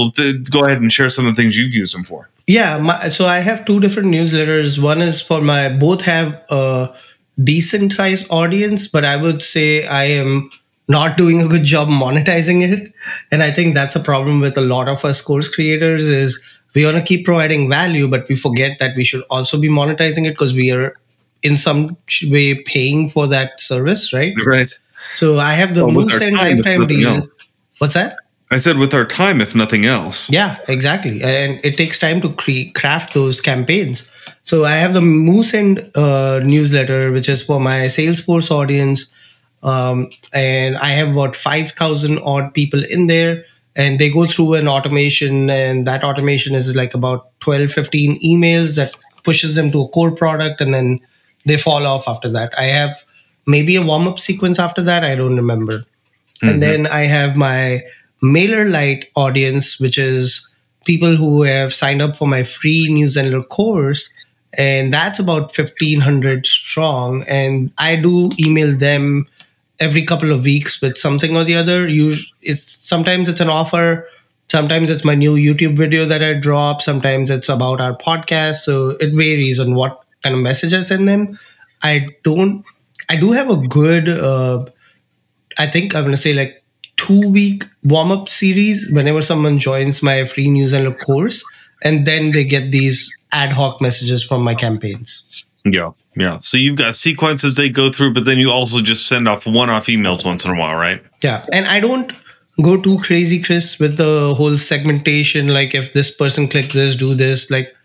go 0.49 0.65
ahead 0.65 0.81
and 0.81 0.91
share 0.91 1.09
some 1.09 1.27
of 1.27 1.35
the 1.35 1.41
things 1.41 1.57
you've 1.57 1.73
used 1.73 1.93
them 1.93 2.03
for. 2.03 2.29
Yeah, 2.47 2.79
my, 2.79 3.09
so 3.09 3.27
I 3.27 3.39
have 3.39 3.65
two 3.65 3.79
different 3.79 4.09
newsletters. 4.09 4.81
One 4.81 5.01
is 5.01 5.21
for 5.21 5.39
my 5.39 5.69
both 5.69 6.03
have 6.05 6.41
a 6.49 6.89
decent 7.43 7.93
sized 7.93 8.27
audience, 8.31 8.87
but 8.87 9.05
I 9.05 9.17
would 9.17 9.41
say 9.41 9.85
I 9.85 10.05
am 10.05 10.49
not 10.87 11.15
doing 11.15 11.41
a 11.41 11.47
good 11.47 11.63
job 11.63 11.87
monetizing 11.87 12.67
it. 12.67 12.91
And 13.31 13.43
I 13.43 13.51
think 13.51 13.75
that's 13.75 13.95
a 13.95 13.99
problem 13.99 14.39
with 14.39 14.57
a 14.57 14.61
lot 14.61 14.87
of 14.87 15.05
us 15.05 15.21
course 15.21 15.47
creators 15.47 16.07
is 16.07 16.43
we 16.75 16.85
want 16.85 16.97
to 16.97 17.03
keep 17.03 17.25
providing 17.25 17.69
value, 17.69 18.07
but 18.07 18.27
we 18.29 18.35
forget 18.35 18.77
that 18.79 18.95
we 18.95 19.03
should 19.03 19.23
also 19.29 19.59
be 19.59 19.69
monetizing 19.69 20.25
it 20.25 20.31
because 20.31 20.53
we 20.53 20.71
are 20.71 20.95
in 21.41 21.55
some 21.55 21.97
way 22.29 22.55
paying 22.63 23.09
for 23.09 23.27
that 23.27 23.59
service, 23.59 24.13
right? 24.13 24.33
Right. 24.45 24.69
So 25.15 25.39
I 25.39 25.53
have 25.53 25.73
the 25.75 25.85
Well, 25.85 25.95
Moosend 25.95 26.35
time, 26.35 26.57
Lifetime 26.57 26.87
deal. 26.87 27.09
else. 27.09 27.29
What's 27.79 27.93
that? 27.93 28.17
I 28.51 28.57
said 28.57 28.77
with 28.77 28.93
our 28.93 29.05
time, 29.05 29.41
if 29.41 29.53
nothing 29.55 29.85
else. 29.85 30.29
Yeah, 30.29 30.57
exactly. 30.67 31.21
And 31.23 31.59
it 31.63 31.77
takes 31.77 31.99
time 31.99 32.19
to 32.21 32.33
cre- 32.33 32.71
craft 32.73 33.13
those 33.13 33.41
campaigns. 33.41 34.09
So 34.41 34.65
I 34.65 34.71
have 34.75 34.93
the 34.93 35.01
Moosend 35.01 35.91
uh, 35.95 36.43
newsletter, 36.43 37.11
which 37.11 37.29
is 37.29 37.43
for 37.43 37.59
my 37.59 37.85
Salesforce 37.85 38.49
audience. 38.51 39.13
Um, 39.61 40.09
and 40.33 40.77
I 40.77 40.89
have 40.89 41.09
about 41.09 41.35
5,000 41.35 42.19
odd 42.19 42.53
people 42.53 42.83
in 42.83 43.07
there. 43.07 43.45
And 43.79 43.97
they 43.97 44.09
go 44.09 44.25
through 44.25 44.55
an 44.55 44.67
automation, 44.67 45.49
and 45.49 45.87
that 45.87 46.03
automation 46.03 46.53
is 46.53 46.75
like 46.75 46.93
about 46.93 47.39
12, 47.39 47.71
15 47.71 48.19
emails 48.19 48.75
that 48.75 48.95
pushes 49.23 49.55
them 49.55 49.71
to 49.71 49.83
a 49.83 49.87
core 49.87 50.11
product, 50.11 50.59
and 50.59 50.73
then 50.73 50.99
they 51.45 51.55
fall 51.55 51.87
off 51.87 52.07
after 52.07 52.29
that. 52.29 52.53
I 52.57 52.63
have 52.63 53.05
maybe 53.47 53.77
a 53.77 53.81
warm 53.81 54.07
up 54.07 54.19
sequence 54.19 54.59
after 54.59 54.81
that. 54.81 55.05
I 55.05 55.15
don't 55.15 55.37
remember. 55.37 55.83
And 56.41 56.51
mm-hmm. 56.51 56.59
then 56.59 56.87
I 56.87 57.01
have 57.01 57.37
my 57.37 57.81
MailerLite 58.21 59.05
audience, 59.15 59.79
which 59.79 59.97
is 59.97 60.45
people 60.85 61.15
who 61.15 61.43
have 61.43 61.73
signed 61.73 62.01
up 62.01 62.17
for 62.17 62.27
my 62.27 62.43
free 62.43 62.91
newsletter 62.91 63.41
course. 63.41 64.13
And 64.57 64.93
that's 64.93 65.19
about 65.19 65.57
1,500 65.57 66.45
strong. 66.45 67.23
And 67.27 67.71
I 67.77 67.95
do 67.95 68.31
email 68.39 68.75
them 68.75 69.27
every 69.79 70.03
couple 70.03 70.31
of 70.31 70.43
weeks 70.43 70.81
with 70.81 70.97
something 70.97 71.35
or 71.35 71.43
the 71.43 71.55
other. 71.55 71.87
Us- 71.87 72.31
It's 72.41 72.63
sometimes 72.63 73.29
it's 73.29 73.41
an 73.41 73.49
offer, 73.49 74.07
sometimes 74.49 74.89
it's 74.89 75.05
my 75.05 75.15
new 75.15 75.35
YouTube 75.35 75.77
video 75.77 76.05
that 76.05 76.23
I 76.23 76.33
drop, 76.33 76.81
sometimes 76.81 77.29
it's 77.29 77.49
about 77.49 77.81
our 77.81 77.95
podcast. 77.97 78.57
So 78.57 78.91
it 78.99 79.13
varies 79.13 79.59
on 79.59 79.75
what 79.75 80.03
kind 80.23 80.35
of 80.35 80.41
message 80.41 80.73
I 80.73 80.81
send 80.81 81.07
them. 81.07 81.37
I 81.83 82.07
don't. 82.23 82.65
I 83.09 83.15
do 83.15 83.31
have 83.31 83.49
a 83.49 83.55
good. 83.55 84.09
Uh, 84.09 84.59
I 85.57 85.67
think 85.67 85.95
I'm 85.95 86.03
going 86.03 86.15
to 86.15 86.21
say 86.21 86.33
like 86.33 86.63
two 86.97 87.29
week 87.29 87.63
warm 87.83 88.11
up 88.11 88.29
series 88.29 88.89
whenever 88.91 89.21
someone 89.21 89.57
joins 89.57 90.01
my 90.03 90.25
free 90.25 90.49
news 90.49 90.73
newsletter 90.73 90.95
course, 90.95 91.43
and 91.83 92.05
then 92.05 92.31
they 92.31 92.43
get 92.43 92.71
these 92.71 93.09
ad 93.31 93.53
hoc 93.53 93.81
messages 93.81 94.23
from 94.23 94.43
my 94.43 94.55
campaigns. 94.55 95.45
Yeah. 95.65 95.91
Yeah. 96.15 96.39
So 96.39 96.57
you've 96.57 96.77
got 96.77 96.95
sequences 96.95 97.55
they 97.55 97.69
go 97.69 97.91
through, 97.91 98.13
but 98.13 98.25
then 98.25 98.37
you 98.37 98.51
also 98.51 98.81
just 98.81 99.07
send 99.07 99.27
off 99.27 99.45
one 99.45 99.69
off 99.69 99.87
emails 99.87 100.25
once 100.25 100.45
in 100.45 100.51
a 100.51 100.59
while, 100.59 100.75
right? 100.75 101.01
Yeah, 101.21 101.45
and 101.53 101.65
I 101.65 101.79
don't 101.79 102.13
go 102.61 102.79
too 102.79 102.99
crazy, 102.99 103.41
Chris, 103.41 103.79
with 103.79 103.97
the 103.97 104.33
whole 104.35 104.57
segmentation. 104.57 105.47
Like 105.47 105.75
if 105.75 105.93
this 105.93 106.15
person 106.15 106.47
clicks 106.47 106.73
this, 106.73 106.95
do 106.95 107.13
this. 107.13 107.49
Like 107.49 107.75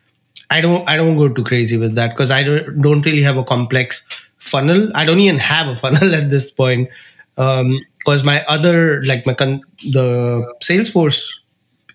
I 0.51 0.61
don't, 0.61 0.89
I 0.89 0.97
don't 0.97 1.17
go 1.17 1.29
too 1.29 1.45
crazy 1.45 1.77
with 1.77 1.95
that 1.95 2.11
because 2.11 2.31
I 2.31 2.43
don't, 2.43 2.83
don't 2.83 3.05
really 3.05 3.23
have 3.23 3.37
a 3.37 3.45
complex 3.45 4.31
funnel. 4.39 4.91
I 4.95 5.05
don't 5.05 5.21
even 5.21 5.39
have 5.39 5.69
a 5.69 5.77
funnel 5.83 6.15
at 6.15 6.31
this 6.31 6.51
point 6.51 6.89
um, 7.37 7.79
because 7.99 8.25
my 8.25 8.45
other, 8.49 9.03
like 9.05 9.27
my 9.27 9.35
con- 9.35 9.63
the 9.93 10.53
Salesforce 10.63 11.25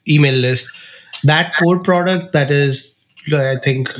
email 0.07 0.33
list, 0.33 0.69
that 1.23 1.53
core 1.55 1.79
product 1.79 2.33
that 2.33 2.49
is, 2.49 2.97
I 3.31 3.57
think, 3.63 3.91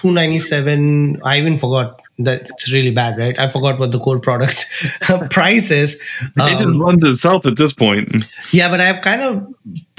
two 0.00 0.12
ninety 0.12 0.38
seven. 0.38 1.20
I 1.24 1.38
even 1.38 1.56
forgot 1.56 2.00
that 2.18 2.42
it's 2.50 2.72
really 2.72 2.90
bad, 2.92 3.18
right? 3.18 3.38
I 3.38 3.48
forgot 3.48 3.78
what 3.78 3.92
the 3.92 3.98
core 3.98 4.20
product 4.20 4.66
price 5.30 5.70
is. 5.70 5.94
it 5.94 6.34
just 6.36 6.66
Um, 6.66 6.80
runs 6.80 7.04
itself 7.04 7.46
at 7.46 7.56
this 7.56 7.72
point. 7.72 8.26
yeah, 8.52 8.70
but 8.70 8.80
I've 8.80 9.00
kind 9.02 9.22
of 9.22 9.54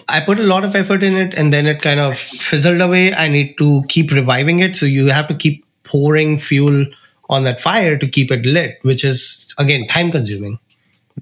I 0.07 0.19
put 0.21 0.39
a 0.39 0.43
lot 0.43 0.63
of 0.65 0.75
effort 0.75 1.03
in 1.03 1.15
it 1.17 1.37
and 1.37 1.53
then 1.53 1.67
it 1.67 1.81
kind 1.81 1.99
of 1.99 2.17
fizzled 2.17 2.81
away. 2.81 3.13
I 3.13 3.27
need 3.29 3.57
to 3.59 3.83
keep 3.89 4.11
reviving 4.11 4.59
it. 4.59 4.75
So 4.75 4.85
you 4.85 5.07
have 5.07 5.27
to 5.27 5.35
keep 5.35 5.65
pouring 5.83 6.39
fuel 6.39 6.85
on 7.29 7.43
that 7.43 7.61
fire 7.61 7.95
to 7.97 8.07
keep 8.07 8.31
it 8.31 8.45
lit, 8.45 8.79
which 8.81 9.03
is 9.05 9.53
again 9.59 9.87
time 9.87 10.11
consuming. 10.11 10.57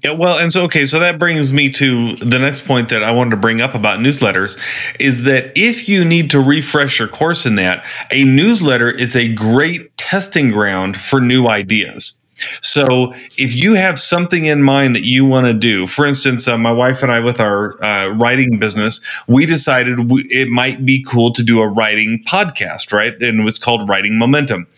Yeah, 0.04 0.12
well, 0.12 0.38
and 0.38 0.52
so 0.52 0.62
okay, 0.64 0.84
so 0.86 1.00
that 1.00 1.18
brings 1.18 1.52
me 1.52 1.70
to 1.72 2.14
the 2.16 2.38
next 2.38 2.66
point 2.66 2.88
that 2.90 3.02
I 3.02 3.10
wanted 3.10 3.30
to 3.30 3.36
bring 3.36 3.60
up 3.60 3.74
about 3.74 4.00
newsletters 4.00 4.58
is 5.00 5.24
that 5.24 5.52
if 5.56 5.88
you 5.88 6.04
need 6.04 6.30
to 6.30 6.40
refresh 6.40 6.98
your 6.98 7.08
course 7.08 7.46
in 7.46 7.56
that, 7.56 7.84
a 8.12 8.24
newsletter 8.24 8.90
is 8.90 9.16
a 9.16 9.32
great 9.32 9.96
testing 9.96 10.50
ground 10.50 10.96
for 10.96 11.20
new 11.20 11.48
ideas. 11.48 12.20
So 12.62 13.12
if 13.36 13.54
you 13.54 13.74
have 13.74 13.98
something 13.98 14.44
in 14.44 14.62
mind 14.62 14.94
that 14.94 15.04
you 15.04 15.24
want 15.24 15.46
to 15.48 15.54
do, 15.54 15.86
for 15.86 16.06
instance, 16.06 16.46
uh, 16.46 16.56
my 16.56 16.70
wife 16.70 17.02
and 17.02 17.10
I 17.10 17.18
with 17.18 17.40
our 17.40 17.82
uh, 17.82 18.10
writing 18.10 18.58
business, 18.58 19.00
we 19.26 19.44
decided 19.46 20.10
we, 20.10 20.22
it 20.30 20.48
might 20.48 20.84
be 20.84 21.02
cool 21.02 21.32
to 21.32 21.42
do 21.42 21.60
a 21.60 21.66
writing 21.66 22.22
podcast, 22.28 22.92
right? 22.92 23.14
And 23.20 23.40
it 23.40 23.44
was 23.44 23.58
called 23.58 23.88
Writing 23.88 24.18
Momentum. 24.18 24.68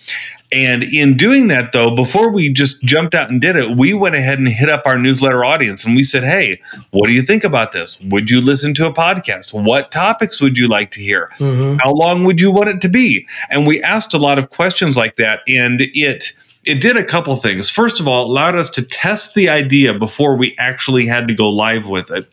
And 0.52 0.82
in 0.82 1.16
doing 1.16 1.46
that, 1.48 1.72
though, 1.72 1.94
before 1.94 2.30
we 2.30 2.52
just 2.52 2.82
jumped 2.82 3.14
out 3.14 3.30
and 3.30 3.40
did 3.40 3.54
it, 3.54 3.76
we 3.76 3.94
went 3.94 4.16
ahead 4.16 4.38
and 4.38 4.48
hit 4.48 4.68
up 4.68 4.82
our 4.84 4.98
newsletter 4.98 5.44
audience 5.44 5.84
and 5.84 5.94
we 5.94 6.02
said, 6.02 6.24
Hey, 6.24 6.60
what 6.90 7.06
do 7.06 7.12
you 7.12 7.22
think 7.22 7.44
about 7.44 7.72
this? 7.72 8.00
Would 8.00 8.30
you 8.30 8.40
listen 8.40 8.74
to 8.74 8.86
a 8.86 8.92
podcast? 8.92 9.52
What 9.52 9.92
topics 9.92 10.40
would 10.40 10.58
you 10.58 10.66
like 10.66 10.90
to 10.92 11.00
hear? 11.00 11.30
Mm-hmm. 11.38 11.78
How 11.78 11.92
long 11.92 12.24
would 12.24 12.40
you 12.40 12.50
want 12.50 12.68
it 12.68 12.80
to 12.80 12.88
be? 12.88 13.28
And 13.48 13.66
we 13.66 13.82
asked 13.82 14.12
a 14.12 14.18
lot 14.18 14.38
of 14.38 14.50
questions 14.50 14.96
like 14.96 15.16
that. 15.16 15.40
And 15.46 15.80
it, 15.80 16.32
it 16.64 16.80
did 16.80 16.96
a 16.96 17.04
couple 17.04 17.34
things. 17.36 17.70
First 17.70 18.00
of 18.00 18.08
all, 18.08 18.24
it 18.24 18.30
allowed 18.30 18.56
us 18.56 18.70
to 18.70 18.82
test 18.82 19.34
the 19.34 19.48
idea 19.48 19.94
before 19.94 20.36
we 20.36 20.56
actually 20.58 21.06
had 21.06 21.28
to 21.28 21.34
go 21.34 21.48
live 21.48 21.88
with 21.88 22.10
it. 22.10 22.30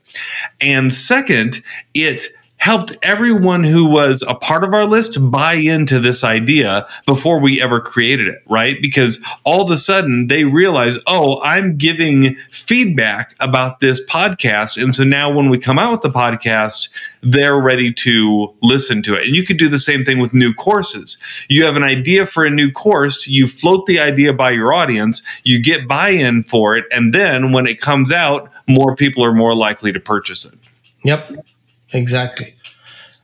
And 0.60 0.92
second, 0.92 1.62
it 1.94 2.24
helped 2.68 2.98
everyone 3.02 3.64
who 3.64 3.86
was 3.86 4.26
a 4.28 4.36
part 4.36 4.62
of 4.62 4.74
our 4.74 4.84
list 4.84 5.18
buy 5.32 5.54
into 5.54 6.02
this 6.02 6.22
idea 6.22 6.86
before 7.06 7.40
we 7.40 7.62
ever 7.62 7.80
created 7.80 8.28
it, 8.28 8.44
right? 8.50 8.82
Because 8.82 9.24
all 9.46 9.62
of 9.62 9.72
a 9.72 9.78
sudden 9.78 10.28
they 10.28 10.44
realize, 10.44 10.98
oh, 11.08 11.40
I'm 11.44 11.78
giving 11.78 12.36
feedback 12.52 13.36
about 13.40 13.80
this 13.80 14.06
podcast. 14.08 14.84
And 14.84 14.94
so 14.94 15.06
now 15.06 15.32
when 15.32 15.50
we 15.50 15.58
come 15.58 15.80
out 15.80 15.94
with 15.94 16.02
the 16.02 16.10
podcast, 16.10 16.90
they're 17.22 17.58
ready 17.58 17.94
to 17.94 18.54
listen 18.62 19.02
to 19.04 19.16
it. 19.16 19.28
And 19.28 19.34
you 19.34 19.46
could 19.46 19.58
do 19.58 19.70
the 19.70 19.80
same 19.80 20.04
thing 20.04 20.20
with 20.20 20.34
new 20.34 20.54
courses. 20.54 21.24
You 21.48 21.64
have 21.64 21.78
an 21.78 21.84
idea 21.84 22.26
for 22.26 22.44
a 22.44 22.50
new 22.50 22.70
course, 22.70 23.30
you 23.30 23.48
float 23.48 23.86
the 23.86 24.02
idea 24.02 24.34
by 24.34 24.52
your 24.52 24.74
audience, 24.74 25.26
you 25.46 25.64
get 25.64 25.88
buy 25.88 26.10
in 26.10 26.44
for 26.44 26.76
it. 26.76 26.84
And 26.92 27.14
then 27.14 27.54
when 27.54 27.66
it 27.66 27.80
comes 27.80 28.12
out, 28.12 28.52
more 28.68 28.94
people 28.94 29.24
are 29.24 29.34
more 29.34 29.56
likely 29.56 29.94
to 29.94 30.02
purchase 30.02 30.44
it. 30.44 30.60
Yep 31.06 31.46
exactly. 31.94 32.56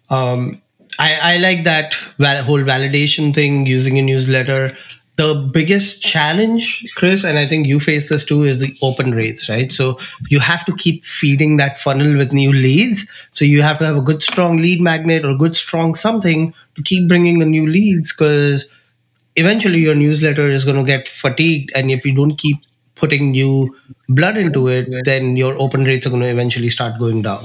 Um, 0.09 0.61
I, 0.99 1.35
I 1.35 1.37
like 1.37 1.63
that 1.63 1.95
val- 2.17 2.43
whole 2.43 2.59
validation 2.59 3.33
thing 3.33 3.65
using 3.65 3.97
a 3.97 4.01
newsletter. 4.01 4.71
The 5.15 5.35
biggest 5.35 6.01
challenge, 6.01 6.83
Chris, 6.95 7.23
and 7.23 7.37
I 7.37 7.47
think 7.47 7.67
you 7.67 7.79
face 7.79 8.09
this 8.09 8.25
too, 8.25 8.43
is 8.43 8.61
the 8.61 8.75
open 8.81 9.11
rates, 9.11 9.47
right? 9.47 9.71
So 9.71 9.99
you 10.29 10.39
have 10.39 10.65
to 10.65 10.75
keep 10.75 11.03
feeding 11.03 11.57
that 11.57 11.77
funnel 11.77 12.17
with 12.17 12.33
new 12.33 12.51
leads. 12.51 13.07
So 13.31 13.45
you 13.45 13.61
have 13.61 13.77
to 13.79 13.85
have 13.85 13.97
a 13.97 14.01
good, 14.01 14.23
strong 14.23 14.57
lead 14.57 14.81
magnet 14.81 15.23
or 15.23 15.31
a 15.31 15.37
good, 15.37 15.55
strong 15.55 15.93
something 15.93 16.53
to 16.75 16.81
keep 16.81 17.07
bringing 17.07 17.39
the 17.39 17.45
new 17.45 17.67
leads 17.67 18.11
because 18.11 18.67
eventually 19.35 19.79
your 19.79 19.95
newsletter 19.95 20.49
is 20.49 20.65
going 20.65 20.77
to 20.77 20.83
get 20.83 21.07
fatigued. 21.07 21.71
And 21.75 21.91
if 21.91 22.05
you 22.05 22.15
don't 22.15 22.35
keep 22.37 22.57
putting 22.95 23.31
new 23.31 23.75
blood 24.09 24.37
into 24.37 24.67
it, 24.67 24.87
then 25.05 25.37
your 25.37 25.55
open 25.59 25.83
rates 25.83 26.07
are 26.07 26.09
going 26.11 26.23
to 26.23 26.29
eventually 26.29 26.69
start 26.69 26.99
going 26.99 27.21
down. 27.21 27.43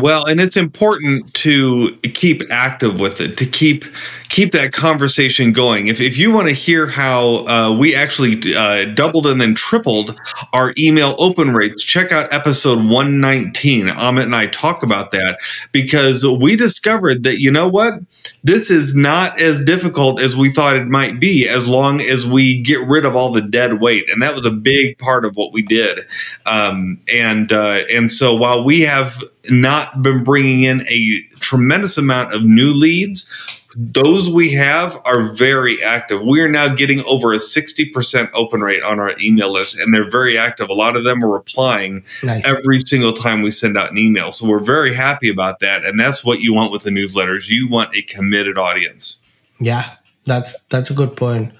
Well, 0.00 0.26
and 0.26 0.40
it's 0.40 0.56
important 0.56 1.32
to 1.34 1.96
keep 2.02 2.42
active 2.50 3.00
with 3.00 3.20
it, 3.20 3.36
to 3.38 3.46
keep 3.46 3.84
keep 4.28 4.52
that 4.52 4.72
conversation 4.72 5.52
going. 5.52 5.86
If, 5.86 6.00
if 6.00 6.18
you 6.18 6.32
want 6.32 6.48
to 6.48 6.52
hear 6.52 6.86
how 6.86 7.46
uh, 7.46 7.76
we 7.76 7.94
actually 7.94 8.54
uh, 8.54 8.86
doubled 8.86 9.26
and 9.26 9.40
then 9.40 9.54
tripled 9.54 10.18
our 10.52 10.74
email 10.78 11.14
open 11.18 11.54
rates, 11.54 11.82
check 11.84 12.12
out 12.12 12.32
episode 12.32 12.78
119. 12.78 13.86
Amit 13.86 14.24
and 14.24 14.36
I 14.36 14.46
talk 14.46 14.82
about 14.82 15.12
that 15.12 15.38
because 15.72 16.26
we 16.26 16.56
discovered 16.56 17.22
that, 17.24 17.38
you 17.38 17.50
know 17.50 17.68
what? 17.68 17.94
This 18.42 18.70
is 18.70 18.94
not 18.94 19.40
as 19.40 19.64
difficult 19.64 20.20
as 20.20 20.36
we 20.36 20.50
thought 20.50 20.76
it 20.76 20.86
might 20.86 21.20
be 21.20 21.48
as 21.48 21.68
long 21.68 22.00
as 22.00 22.26
we 22.26 22.60
get 22.60 22.86
rid 22.86 23.04
of 23.04 23.14
all 23.14 23.32
the 23.32 23.42
dead 23.42 23.80
weight. 23.80 24.10
And 24.10 24.22
that 24.22 24.34
was 24.34 24.44
a 24.44 24.50
big 24.50 24.98
part 24.98 25.24
of 25.24 25.36
what 25.36 25.52
we 25.52 25.62
did. 25.62 26.00
Um, 26.44 27.00
and, 27.12 27.52
uh, 27.52 27.82
and 27.92 28.10
so 28.10 28.34
while 28.34 28.64
we 28.64 28.82
have 28.82 29.22
not 29.50 30.02
been 30.02 30.24
bringing 30.24 30.62
in 30.62 30.82
a 30.88 31.20
tremendous 31.40 31.98
amount 31.98 32.34
of 32.34 32.42
new 32.42 32.72
leads. 32.72 33.30
Those 33.78 34.30
we 34.30 34.52
have 34.54 35.00
are 35.04 35.32
very 35.34 35.82
active. 35.82 36.22
We 36.22 36.40
are 36.40 36.48
now 36.48 36.74
getting 36.74 37.04
over 37.04 37.34
a 37.34 37.36
60% 37.36 38.30
open 38.32 38.62
rate 38.62 38.82
on 38.82 38.98
our 38.98 39.14
email 39.20 39.52
list, 39.52 39.78
and 39.78 39.92
they're 39.92 40.08
very 40.08 40.38
active. 40.38 40.70
A 40.70 40.74
lot 40.74 40.96
of 40.96 41.04
them 41.04 41.22
are 41.22 41.30
replying 41.30 42.02
nice. 42.24 42.46
every 42.46 42.80
single 42.80 43.12
time 43.12 43.42
we 43.42 43.50
send 43.50 43.76
out 43.76 43.90
an 43.90 43.98
email. 43.98 44.32
So 44.32 44.46
we're 44.48 44.60
very 44.60 44.94
happy 44.94 45.28
about 45.28 45.60
that. 45.60 45.84
And 45.84 46.00
that's 46.00 46.24
what 46.24 46.40
you 46.40 46.54
want 46.54 46.72
with 46.72 46.84
the 46.84 46.90
newsletters. 46.90 47.48
You 47.48 47.68
want 47.68 47.94
a 47.94 48.00
committed 48.02 48.56
audience. 48.56 49.20
Yeah, 49.60 49.84
that's 50.24 50.58
that's 50.70 50.90
a 50.90 50.94
good 50.94 51.16
point. 51.16 51.52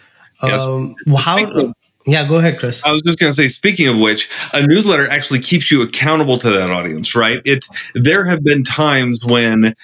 Yes. 0.42 0.64
Um, 0.64 0.94
how 1.16 1.74
yeah, 2.06 2.26
go 2.26 2.36
ahead, 2.36 2.58
Chris. 2.58 2.84
I 2.84 2.92
was 2.92 3.02
just 3.02 3.18
going 3.18 3.30
to 3.30 3.34
say, 3.34 3.48
speaking 3.48 3.88
of 3.88 3.98
which, 3.98 4.30
a 4.54 4.64
newsletter 4.64 5.08
actually 5.10 5.40
keeps 5.40 5.70
you 5.70 5.82
accountable 5.82 6.38
to 6.38 6.50
that 6.50 6.70
audience, 6.70 7.16
right? 7.16 7.40
It 7.44 7.66
there 7.94 8.24
have 8.24 8.44
been 8.44 8.62
times 8.62 9.24
when 9.26 9.74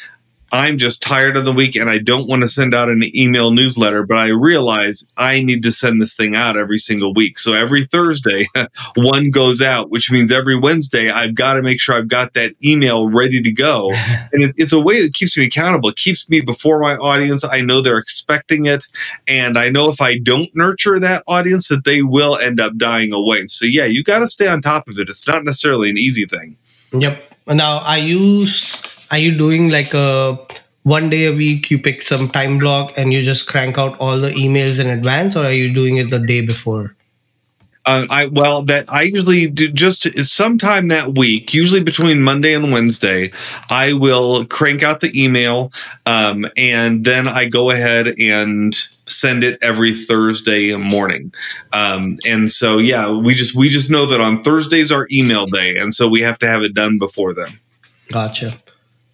I'm 0.52 0.76
just 0.76 1.02
tired 1.02 1.38
of 1.38 1.46
the 1.46 1.52
week 1.52 1.76
and 1.76 1.88
I 1.88 1.98
don't 1.98 2.28
want 2.28 2.42
to 2.42 2.48
send 2.48 2.74
out 2.74 2.90
an 2.90 3.02
email 3.16 3.50
newsletter, 3.52 4.04
but 4.04 4.18
I 4.18 4.28
realize 4.28 5.02
I 5.16 5.42
need 5.42 5.62
to 5.62 5.70
send 5.70 6.00
this 6.00 6.14
thing 6.14 6.36
out 6.36 6.58
every 6.58 6.76
single 6.76 7.14
week. 7.14 7.38
So 7.38 7.54
every 7.54 7.84
Thursday, 7.84 8.44
one 8.96 9.30
goes 9.30 9.62
out, 9.62 9.90
which 9.90 10.10
means 10.10 10.30
every 10.30 10.58
Wednesday, 10.58 11.10
I've 11.10 11.34
got 11.34 11.54
to 11.54 11.62
make 11.62 11.80
sure 11.80 11.94
I've 11.94 12.08
got 12.08 12.34
that 12.34 12.52
email 12.62 13.08
ready 13.08 13.40
to 13.40 13.50
go. 13.50 13.90
and 14.32 14.42
it, 14.42 14.54
it's 14.58 14.74
a 14.74 14.80
way 14.80 15.02
that 15.02 15.14
keeps 15.14 15.38
me 15.38 15.46
accountable. 15.46 15.88
It 15.88 15.96
keeps 15.96 16.28
me 16.28 16.42
before 16.42 16.78
my 16.80 16.96
audience. 16.96 17.44
I 17.44 17.62
know 17.62 17.80
they're 17.80 17.96
expecting 17.96 18.66
it. 18.66 18.84
And 19.26 19.56
I 19.56 19.70
know 19.70 19.88
if 19.88 20.02
I 20.02 20.18
don't 20.18 20.54
nurture 20.54 21.00
that 21.00 21.24
audience, 21.26 21.68
that 21.68 21.84
they 21.84 22.02
will 22.02 22.36
end 22.36 22.60
up 22.60 22.76
dying 22.76 23.14
away. 23.14 23.46
So 23.46 23.64
yeah, 23.64 23.86
you 23.86 24.04
got 24.04 24.18
to 24.18 24.28
stay 24.28 24.48
on 24.48 24.60
top 24.60 24.86
of 24.86 24.98
it. 24.98 25.08
It's 25.08 25.26
not 25.26 25.44
necessarily 25.44 25.88
an 25.88 25.96
easy 25.96 26.26
thing. 26.26 26.58
Yep. 26.92 27.22
Now, 27.48 27.78
I 27.78 27.96
use 27.96 28.82
are 29.12 29.18
you 29.18 29.36
doing 29.36 29.70
like 29.70 29.94
a 29.94 30.38
one 30.82 31.08
day 31.08 31.26
a 31.26 31.32
week 31.32 31.70
you 31.70 31.78
pick 31.78 32.02
some 32.02 32.28
time 32.28 32.58
block 32.58 32.92
and 32.96 33.12
you 33.12 33.22
just 33.22 33.46
crank 33.46 33.78
out 33.78 33.96
all 34.00 34.18
the 34.18 34.30
emails 34.30 34.80
in 34.80 34.90
advance 34.90 35.36
or 35.36 35.44
are 35.44 35.52
you 35.52 35.72
doing 35.72 35.98
it 35.98 36.10
the 36.10 36.18
day 36.18 36.40
before 36.40 36.96
uh, 37.84 38.06
I 38.10 38.26
well 38.26 38.62
that 38.62 38.90
I 38.92 39.02
usually 39.02 39.48
do 39.48 39.70
just 39.72 40.06
sometime 40.24 40.88
that 40.88 41.14
week, 41.18 41.52
usually 41.52 41.82
between 41.82 42.22
Monday 42.22 42.54
and 42.54 42.72
Wednesday, 42.72 43.32
I 43.70 43.92
will 43.92 44.44
crank 44.46 44.84
out 44.84 45.00
the 45.00 45.10
email, 45.20 45.72
um, 46.06 46.46
and 46.56 47.04
then 47.04 47.26
I 47.26 47.48
go 47.48 47.70
ahead 47.70 48.06
and 48.20 48.72
send 49.06 49.42
it 49.42 49.58
every 49.62 49.92
Thursday 49.94 50.76
morning. 50.76 51.32
Um, 51.72 52.18
and 52.24 52.48
so 52.48 52.78
yeah, 52.78 53.12
we 53.16 53.34
just 53.34 53.56
we 53.56 53.68
just 53.68 53.90
know 53.90 54.06
that 54.06 54.20
on 54.20 54.44
Thursdays 54.44 54.92
our 54.92 55.08
email 55.10 55.46
day, 55.46 55.76
and 55.76 55.92
so 55.92 56.06
we 56.06 56.20
have 56.20 56.38
to 56.38 56.46
have 56.46 56.62
it 56.62 56.74
done 56.74 56.98
before 56.98 57.34
then. 57.34 57.48
Gotcha. 58.12 58.52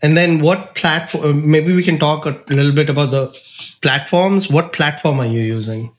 And 0.03 0.17
then 0.17 0.41
what 0.41 0.75
platform? 0.75 1.51
Maybe 1.51 1.75
we 1.75 1.83
can 1.83 1.99
talk 1.99 2.25
a 2.27 2.41
little 2.49 2.73
bit 2.73 2.89
about 2.89 3.11
the 3.11 3.37
platforms. 3.83 4.49
What 4.49 4.73
platform 4.73 5.19
are 5.21 5.27
you 5.27 5.41
using? 5.41 5.93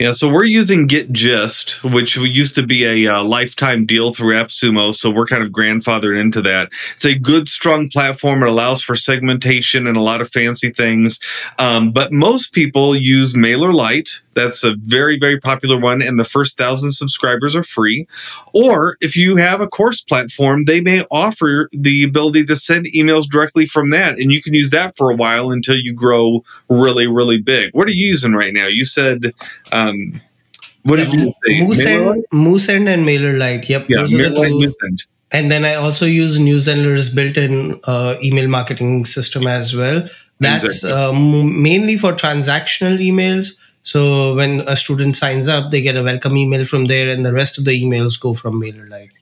Yeah, 0.00 0.10
so 0.10 0.28
we're 0.28 0.42
using 0.42 0.88
GetGist, 0.88 1.92
which 1.94 2.16
used 2.16 2.56
to 2.56 2.66
be 2.66 2.84
a 2.84 3.14
uh, 3.14 3.22
lifetime 3.22 3.86
deal 3.86 4.12
through 4.12 4.34
AppSumo. 4.34 4.92
So 4.92 5.08
we're 5.08 5.26
kind 5.26 5.44
of 5.44 5.52
grandfathered 5.52 6.18
into 6.18 6.42
that. 6.42 6.72
It's 6.92 7.04
a 7.04 7.16
good, 7.16 7.48
strong 7.48 7.88
platform. 7.88 8.42
It 8.42 8.48
allows 8.48 8.82
for 8.82 8.96
segmentation 8.96 9.86
and 9.86 9.96
a 9.96 10.02
lot 10.02 10.20
of 10.20 10.28
fancy 10.28 10.70
things. 10.70 11.20
Um, 11.60 11.92
but 11.92 12.10
most 12.10 12.52
people 12.52 12.96
use 12.96 13.34
MailerLite. 13.34 14.20
That's 14.34 14.64
a 14.64 14.74
very, 14.76 15.18
very 15.18 15.38
popular 15.38 15.78
one. 15.78 16.02
And 16.02 16.18
the 16.18 16.24
first 16.24 16.58
thousand 16.58 16.92
subscribers 16.92 17.54
are 17.54 17.62
free. 17.62 18.06
Or 18.52 18.96
if 19.00 19.16
you 19.16 19.36
have 19.36 19.60
a 19.60 19.66
course 19.66 20.00
platform, 20.00 20.64
they 20.64 20.80
may 20.80 21.04
offer 21.10 21.68
the 21.72 22.02
ability 22.04 22.44
to 22.46 22.56
send 22.56 22.86
emails 22.86 23.28
directly 23.28 23.66
from 23.66 23.90
that. 23.90 24.18
And 24.18 24.32
you 24.32 24.42
can 24.42 24.54
use 24.54 24.70
that 24.70 24.96
for 24.96 25.10
a 25.10 25.16
while 25.16 25.50
until 25.50 25.76
you 25.76 25.92
grow 25.92 26.44
really, 26.68 27.06
really 27.06 27.38
big. 27.38 27.72
What 27.72 27.88
are 27.88 27.92
you 27.92 28.06
using 28.06 28.32
right 28.32 28.52
now? 28.52 28.66
You 28.66 28.84
said, 28.84 29.32
um, 29.72 30.20
what 30.82 30.98
yeah, 30.98 31.04
did 31.06 31.20
you 31.20 31.74
say? 31.74 31.94
Moosend, 31.96 32.22
Moosend 32.32 32.86
and 32.88 33.06
MailerLite. 33.06 33.68
Yep. 33.68 33.86
Yeah, 33.88 33.98
MailerLite, 33.98 35.06
And 35.32 35.50
then 35.50 35.64
I 35.64 35.74
also 35.74 36.06
use 36.06 36.38
New 36.38 36.58
Zenler's 36.58 37.08
built-in 37.08 37.80
uh, 37.84 38.16
email 38.22 38.48
marketing 38.48 39.04
system 39.04 39.46
as 39.46 39.74
well. 39.74 40.06
That's 40.40 40.64
exactly. 40.64 40.92
uh, 40.92 41.12
mainly 41.12 41.96
for 41.96 42.12
transactional 42.12 42.98
emails 42.98 43.56
so 43.84 44.34
when 44.34 44.62
a 44.66 44.76
student 44.76 45.14
signs 45.14 45.46
up, 45.46 45.70
they 45.70 45.82
get 45.82 45.96
a 45.96 46.02
welcome 46.02 46.36
email 46.36 46.64
from 46.64 46.86
there, 46.86 47.08
and 47.10 47.24
the 47.24 47.34
rest 47.34 47.58
of 47.58 47.66
the 47.66 47.70
emails 47.70 48.18
go 48.18 48.32
from 48.32 48.60
MailerLite. 48.60 49.12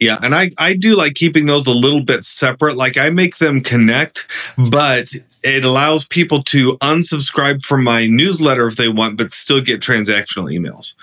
Yeah, 0.00 0.18
and 0.22 0.34
I 0.34 0.50
I 0.58 0.74
do 0.74 0.96
like 0.96 1.14
keeping 1.14 1.44
those 1.44 1.66
a 1.66 1.72
little 1.72 2.02
bit 2.02 2.24
separate. 2.24 2.76
Like 2.76 2.96
I 2.96 3.10
make 3.10 3.36
them 3.36 3.60
connect, 3.60 4.26
but 4.56 5.12
it 5.42 5.64
allows 5.64 6.06
people 6.06 6.42
to 6.44 6.78
unsubscribe 6.78 7.62
from 7.62 7.84
my 7.84 8.06
newsletter 8.06 8.66
if 8.66 8.76
they 8.76 8.88
want, 8.88 9.18
but 9.18 9.32
still 9.32 9.60
get 9.60 9.82
transactional 9.82 10.50
emails. 10.50 10.94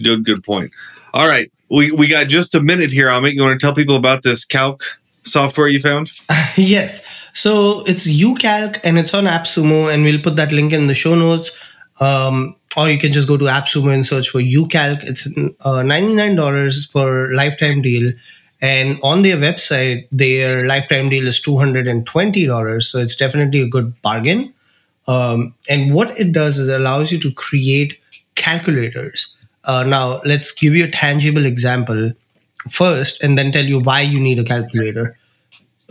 Good 0.00 0.24
good 0.24 0.44
point. 0.44 0.70
All 1.12 1.26
right, 1.26 1.50
we 1.68 1.90
we 1.90 2.06
got 2.06 2.28
just 2.28 2.54
a 2.54 2.60
minute 2.60 2.92
here. 2.92 3.08
Amit, 3.08 3.32
you 3.32 3.42
want 3.42 3.60
to 3.60 3.66
tell 3.66 3.74
people 3.74 3.96
about 3.96 4.22
this 4.22 4.44
calc 4.44 4.84
software 5.24 5.66
you 5.66 5.80
found? 5.80 6.12
yes. 6.56 7.04
So 7.32 7.82
it's 7.86 8.06
UCalc 8.06 8.78
and 8.84 8.96
it's 8.96 9.12
on 9.12 9.24
AppSumo, 9.24 9.92
and 9.92 10.04
we'll 10.04 10.22
put 10.22 10.36
that 10.36 10.52
link 10.52 10.72
in 10.72 10.86
the 10.86 10.94
show 10.94 11.16
notes. 11.16 11.50
Um, 12.04 12.56
or 12.76 12.90
you 12.90 12.98
can 12.98 13.12
just 13.12 13.28
go 13.28 13.36
to 13.36 13.44
AppSumo 13.44 13.94
and 13.94 14.04
search 14.04 14.28
for 14.30 14.40
UCalc. 14.40 15.04
It's 15.04 15.26
uh, 15.26 15.82
$99 15.82 16.90
for 16.90 17.32
lifetime 17.32 17.82
deal. 17.82 18.10
And 18.60 18.98
on 19.02 19.22
their 19.22 19.36
website, 19.36 20.08
their 20.10 20.66
lifetime 20.66 21.08
deal 21.08 21.26
is 21.26 21.40
$220. 21.40 22.82
So 22.82 22.98
it's 22.98 23.16
definitely 23.16 23.62
a 23.62 23.68
good 23.68 24.00
bargain. 24.02 24.52
Um, 25.06 25.54
and 25.70 25.92
what 25.92 26.18
it 26.18 26.32
does 26.32 26.58
is 26.58 26.68
it 26.68 26.80
allows 26.80 27.12
you 27.12 27.18
to 27.20 27.32
create 27.32 27.98
calculators. 28.34 29.36
Uh, 29.64 29.84
now, 29.84 30.20
let's 30.24 30.50
give 30.52 30.74
you 30.74 30.84
a 30.84 30.90
tangible 30.90 31.46
example 31.46 32.12
first 32.70 33.22
and 33.22 33.36
then 33.38 33.52
tell 33.52 33.64
you 33.64 33.80
why 33.80 34.00
you 34.00 34.18
need 34.18 34.38
a 34.38 34.44
calculator. 34.44 35.16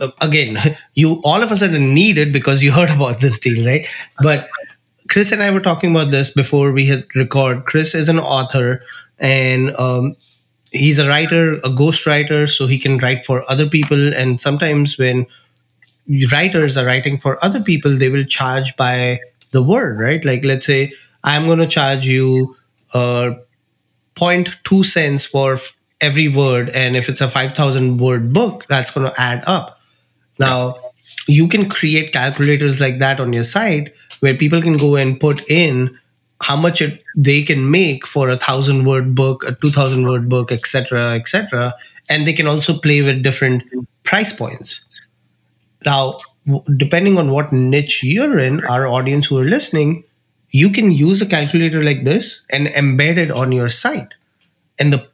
Uh, 0.00 0.08
again, 0.20 0.58
you 0.94 1.20
all 1.24 1.42
of 1.42 1.50
a 1.50 1.56
sudden 1.56 1.94
need 1.94 2.18
it 2.18 2.32
because 2.32 2.62
you 2.62 2.72
heard 2.72 2.90
about 2.90 3.20
this 3.20 3.38
deal, 3.38 3.64
right? 3.66 3.86
But 4.20 4.48
Chris 5.08 5.32
and 5.32 5.42
I 5.42 5.50
were 5.50 5.60
talking 5.60 5.90
about 5.90 6.10
this 6.10 6.32
before 6.32 6.72
we 6.72 6.86
hit 6.86 7.14
record. 7.14 7.66
Chris 7.66 7.94
is 7.94 8.08
an 8.08 8.18
author 8.18 8.82
and 9.18 9.70
um, 9.76 10.16
he's 10.72 10.98
a 10.98 11.08
writer, 11.08 11.58
a 11.64 11.70
ghost 11.70 12.06
writer, 12.06 12.46
so 12.46 12.66
he 12.66 12.78
can 12.78 12.98
write 12.98 13.24
for 13.24 13.48
other 13.50 13.68
people. 13.68 14.14
And 14.14 14.40
sometimes 14.40 14.98
when 14.98 15.26
writers 16.32 16.76
are 16.76 16.86
writing 16.86 17.18
for 17.18 17.42
other 17.44 17.60
people, 17.60 17.96
they 17.96 18.08
will 18.08 18.24
charge 18.24 18.76
by 18.76 19.20
the 19.52 19.62
word, 19.62 20.00
right? 20.00 20.24
Like, 20.24 20.44
let's 20.44 20.66
say 20.66 20.92
I'm 21.22 21.46
going 21.46 21.58
to 21.58 21.66
charge 21.66 22.06
you 22.06 22.56
uh, 22.92 23.34
0.2 24.14 24.84
cents 24.84 25.26
for 25.26 25.58
every 26.00 26.28
word. 26.28 26.70
And 26.70 26.96
if 26.96 27.08
it's 27.08 27.20
a 27.20 27.28
5,000 27.28 27.98
word 27.98 28.32
book, 28.32 28.66
that's 28.66 28.90
going 28.90 29.10
to 29.10 29.20
add 29.20 29.44
up. 29.46 29.80
Now, 30.38 30.76
you 31.26 31.48
can 31.48 31.68
create 31.68 32.12
calculators 32.12 32.80
like 32.80 32.98
that 32.98 33.20
on 33.20 33.32
your 33.32 33.44
site 33.44 33.94
where 34.20 34.34
people 34.34 34.60
can 34.60 34.76
go 34.76 34.96
and 34.96 35.18
put 35.20 35.50
in 35.50 35.98
how 36.42 36.56
much 36.56 36.82
it, 36.82 37.02
they 37.16 37.42
can 37.42 37.70
make 37.70 38.06
for 38.06 38.28
a 38.28 38.36
thousand 38.36 38.84
word 38.84 39.14
book, 39.14 39.44
a 39.46 39.54
two 39.54 39.70
thousand 39.70 40.04
word 40.06 40.28
book, 40.28 40.52
etc., 40.52 41.14
etc., 41.14 41.74
and 42.10 42.26
they 42.26 42.32
can 42.32 42.46
also 42.46 42.78
play 42.78 43.00
with 43.00 43.22
different 43.22 43.62
price 44.02 44.32
points. 44.32 44.86
Now, 45.86 46.18
depending 46.76 47.18
on 47.18 47.30
what 47.30 47.52
niche 47.52 48.02
you're 48.04 48.38
in, 48.38 48.64
our 48.66 48.86
audience 48.86 49.26
who 49.26 49.38
are 49.38 49.44
listening, 49.44 50.04
you 50.50 50.70
can 50.70 50.92
use 50.92 51.22
a 51.22 51.26
calculator 51.26 51.82
like 51.82 52.04
this 52.04 52.46
and 52.50 52.66
embed 52.68 53.16
it 53.16 53.30
on 53.30 53.52
your 53.52 53.68
site. 53.68 54.14
And 54.78 54.92
the 54.92 55.08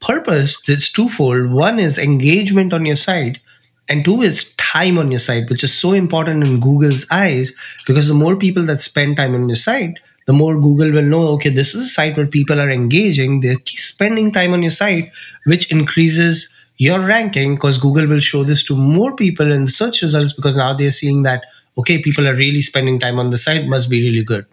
purpose 0.00 0.68
is 0.68 0.90
twofold. 0.90 1.52
One 1.52 1.78
is 1.78 1.98
engagement 1.98 2.72
on 2.72 2.84
your 2.84 2.96
site, 2.96 3.38
and 3.88 4.04
two 4.04 4.22
is 4.22 4.54
time 4.56 4.98
on 4.98 5.10
your 5.10 5.20
site, 5.20 5.50
which 5.50 5.62
is 5.62 5.74
so 5.74 5.92
important 5.92 6.46
in 6.46 6.60
Google's 6.60 7.06
eyes 7.10 7.52
because 7.86 8.08
the 8.08 8.14
more 8.14 8.36
people 8.36 8.64
that 8.64 8.78
spend 8.78 9.16
time 9.16 9.34
on 9.34 9.48
your 9.48 9.56
site, 9.56 9.98
the 10.26 10.32
more 10.32 10.58
Google 10.58 10.90
will 10.90 11.02
know, 11.02 11.28
okay, 11.28 11.50
this 11.50 11.74
is 11.74 11.82
a 11.84 11.88
site 11.88 12.16
where 12.16 12.26
people 12.26 12.60
are 12.60 12.70
engaging, 12.70 13.40
they're 13.40 13.56
spending 13.66 14.32
time 14.32 14.54
on 14.54 14.62
your 14.62 14.70
site, 14.70 15.12
which 15.44 15.70
increases 15.70 16.54
your 16.78 16.98
ranking 17.00 17.54
because 17.54 17.78
Google 17.78 18.06
will 18.06 18.20
show 18.20 18.42
this 18.42 18.64
to 18.64 18.74
more 18.74 19.14
people 19.14 19.52
in 19.52 19.66
search 19.66 20.02
results 20.02 20.32
because 20.32 20.56
now 20.56 20.72
they're 20.72 20.90
seeing 20.90 21.22
that, 21.24 21.44
okay, 21.76 21.98
people 21.98 22.26
are 22.26 22.34
really 22.34 22.62
spending 22.62 22.98
time 22.98 23.18
on 23.18 23.30
the 23.30 23.38
site, 23.38 23.66
must 23.66 23.90
be 23.90 24.02
really 24.02 24.24
good. 24.24 24.46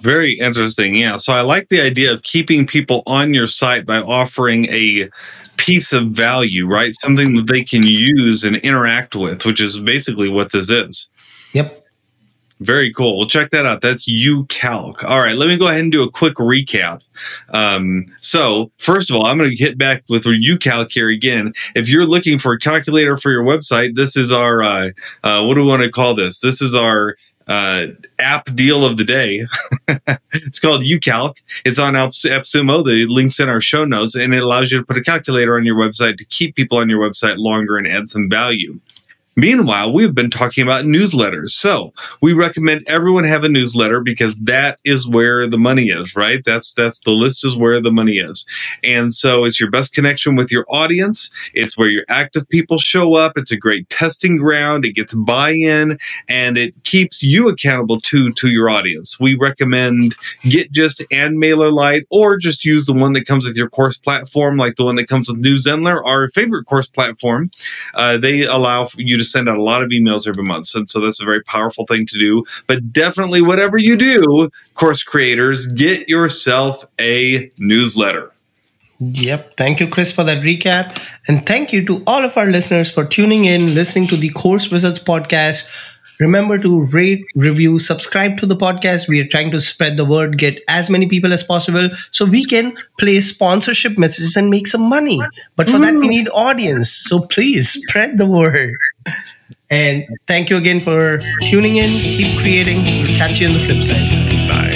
Very 0.00 0.32
interesting. 0.32 0.94
Yeah. 0.96 1.18
So 1.18 1.32
I 1.32 1.42
like 1.42 1.68
the 1.68 1.80
idea 1.80 2.12
of 2.12 2.22
keeping 2.22 2.66
people 2.66 3.02
on 3.06 3.34
your 3.34 3.46
site 3.46 3.84
by 3.84 3.98
offering 3.98 4.66
a 4.70 5.10
piece 5.60 5.92
of 5.92 6.08
value, 6.08 6.66
right? 6.66 6.92
Something 6.94 7.34
that 7.34 7.46
they 7.46 7.62
can 7.62 7.82
use 7.82 8.42
and 8.44 8.56
interact 8.56 9.14
with, 9.14 9.44
which 9.44 9.60
is 9.60 9.78
basically 9.78 10.28
what 10.28 10.52
this 10.52 10.70
is. 10.70 11.10
Yep. 11.52 11.76
Very 12.60 12.92
cool. 12.92 13.16
Well, 13.16 13.26
check 13.26 13.50
that 13.50 13.64
out. 13.64 13.80
That's 13.80 14.06
UCalc. 14.06 15.02
All 15.04 15.18
right, 15.18 15.34
let 15.34 15.48
me 15.48 15.56
go 15.56 15.68
ahead 15.68 15.80
and 15.80 15.92
do 15.92 16.02
a 16.02 16.10
quick 16.10 16.34
recap. 16.34 17.02
Um, 17.48 18.06
so, 18.20 18.70
first 18.76 19.10
of 19.10 19.16
all, 19.16 19.24
I'm 19.24 19.38
going 19.38 19.48
to 19.48 19.56
hit 19.56 19.78
back 19.78 20.02
with 20.10 20.24
UCalc 20.24 20.92
here 20.92 21.08
again. 21.08 21.54
If 21.74 21.88
you're 21.88 22.04
looking 22.04 22.38
for 22.38 22.52
a 22.52 22.58
calculator 22.58 23.16
for 23.16 23.30
your 23.30 23.44
website, 23.44 23.94
this 23.94 24.14
is 24.14 24.30
our, 24.30 24.62
uh, 24.62 24.90
uh, 25.24 25.44
what 25.44 25.54
do 25.54 25.62
we 25.62 25.68
want 25.68 25.82
to 25.82 25.90
call 25.90 26.14
this? 26.14 26.40
This 26.40 26.60
is 26.60 26.74
our 26.74 27.16
uh, 27.50 27.88
app 28.20 28.54
deal 28.54 28.86
of 28.86 28.96
the 28.96 29.04
day. 29.04 29.44
it's 30.32 30.60
called 30.60 30.82
UCalc. 30.82 31.34
It's 31.64 31.80
on 31.80 31.94
AppSumo. 31.94 32.84
The 32.84 33.06
link's 33.08 33.40
in 33.40 33.48
our 33.48 33.60
show 33.60 33.84
notes, 33.84 34.14
and 34.14 34.32
it 34.32 34.42
allows 34.42 34.70
you 34.70 34.78
to 34.78 34.84
put 34.86 34.96
a 34.96 35.02
calculator 35.02 35.56
on 35.56 35.64
your 35.64 35.76
website 35.76 36.16
to 36.18 36.24
keep 36.24 36.54
people 36.54 36.78
on 36.78 36.88
your 36.88 37.00
website 37.00 37.38
longer 37.38 37.76
and 37.76 37.88
add 37.88 38.08
some 38.08 38.30
value. 38.30 38.78
Meanwhile, 39.40 39.94
we've 39.94 40.14
been 40.14 40.28
talking 40.28 40.62
about 40.62 40.84
newsletters. 40.84 41.48
So 41.48 41.94
we 42.20 42.34
recommend 42.34 42.82
everyone 42.86 43.24
have 43.24 43.42
a 43.42 43.48
newsletter 43.48 44.00
because 44.00 44.38
that 44.40 44.78
is 44.84 45.08
where 45.08 45.46
the 45.46 45.56
money 45.56 45.86
is, 45.88 46.14
right? 46.14 46.42
That's, 46.44 46.74
that's 46.74 47.00
the 47.00 47.12
list 47.12 47.46
is 47.46 47.56
where 47.56 47.80
the 47.80 47.90
money 47.90 48.18
is. 48.18 48.44
And 48.84 49.14
so 49.14 49.44
it's 49.44 49.58
your 49.58 49.70
best 49.70 49.94
connection 49.94 50.36
with 50.36 50.52
your 50.52 50.66
audience. 50.68 51.30
It's 51.54 51.78
where 51.78 51.88
your 51.88 52.04
active 52.10 52.46
people 52.50 52.76
show 52.76 53.14
up. 53.14 53.32
It's 53.36 53.50
a 53.50 53.56
great 53.56 53.88
testing 53.88 54.36
ground. 54.36 54.84
It 54.84 54.92
gets 54.92 55.14
buy-in 55.14 55.98
and 56.28 56.58
it 56.58 56.74
keeps 56.84 57.22
you 57.22 57.48
accountable 57.48 57.98
to, 58.02 58.32
to 58.32 58.50
your 58.50 58.68
audience. 58.68 59.18
We 59.18 59.36
recommend 59.36 60.16
GetGist 60.42 61.02
and 61.10 61.38
MailerLite 61.38 62.02
or 62.10 62.36
just 62.36 62.66
use 62.66 62.84
the 62.84 62.92
one 62.92 63.14
that 63.14 63.26
comes 63.26 63.46
with 63.46 63.56
your 63.56 63.70
course 63.70 63.96
platform, 63.96 64.58
like 64.58 64.76
the 64.76 64.84
one 64.84 64.96
that 64.96 65.08
comes 65.08 65.30
with 65.30 65.38
New 65.38 65.54
Zenler, 65.54 66.04
our 66.04 66.28
favorite 66.28 66.66
course 66.66 66.88
platform. 66.88 67.50
Uh, 67.94 68.18
they 68.18 68.42
allow 68.42 68.86
you 68.98 69.16
to 69.16 69.29
send 69.30 69.48
out 69.48 69.56
a 69.56 69.62
lot 69.62 69.82
of 69.82 69.90
emails 69.90 70.28
every 70.28 70.44
month. 70.44 70.66
So, 70.66 70.84
so 70.86 71.00
that's 71.00 71.20
a 71.20 71.24
very 71.24 71.42
powerful 71.42 71.86
thing 71.86 72.06
to 72.06 72.18
do. 72.18 72.44
But 72.66 72.92
definitely, 72.92 73.42
whatever 73.42 73.78
you 73.78 73.96
do, 73.96 74.50
course 74.74 75.02
creators, 75.02 75.66
get 75.72 76.08
yourself 76.08 76.84
a 77.00 77.50
newsletter. 77.58 78.32
Yep. 79.00 79.56
Thank 79.56 79.80
you, 79.80 79.88
Chris, 79.88 80.12
for 80.12 80.24
that 80.24 80.42
recap. 80.42 81.02
And 81.26 81.46
thank 81.46 81.72
you 81.72 81.84
to 81.86 82.02
all 82.06 82.22
of 82.22 82.36
our 82.36 82.46
listeners 82.46 82.90
for 82.90 83.04
tuning 83.04 83.46
in, 83.46 83.74
listening 83.74 84.06
to 84.08 84.16
the 84.16 84.28
Course 84.30 84.70
Wizards 84.70 85.00
podcast. 85.00 85.64
Remember 86.20 86.58
to 86.58 86.84
rate, 86.88 87.24
review, 87.34 87.78
subscribe 87.78 88.36
to 88.38 88.46
the 88.46 88.54
podcast. 88.54 89.08
We 89.08 89.20
are 89.20 89.26
trying 89.26 89.50
to 89.52 89.60
spread 89.60 89.96
the 89.96 90.04
word, 90.04 90.36
get 90.36 90.62
as 90.68 90.90
many 90.90 91.08
people 91.08 91.32
as 91.32 91.42
possible 91.42 91.88
so 92.10 92.26
we 92.26 92.44
can 92.44 92.74
play 92.98 93.22
sponsorship 93.22 93.96
messages 93.96 94.36
and 94.36 94.50
make 94.50 94.66
some 94.66 94.86
money. 94.86 95.18
But 95.56 95.70
for 95.70 95.78
that, 95.78 95.94
we 95.94 96.06
mm. 96.06 96.10
need 96.10 96.28
audience. 96.34 96.90
So 96.90 97.20
please 97.20 97.70
spread 97.70 98.18
the 98.18 98.26
word. 98.26 98.74
And 99.70 100.04
thank 100.26 100.50
you 100.50 100.56
again 100.56 100.80
for 100.80 101.20
tuning 101.42 101.76
in. 101.76 101.88
Keep 101.88 102.40
creating. 102.40 102.82
We'll 102.82 103.16
catch 103.16 103.40
you 103.40 103.46
on 103.46 103.54
the 103.54 103.60
flip 103.60 103.82
side. 103.84 104.48
Bye. 104.48 104.70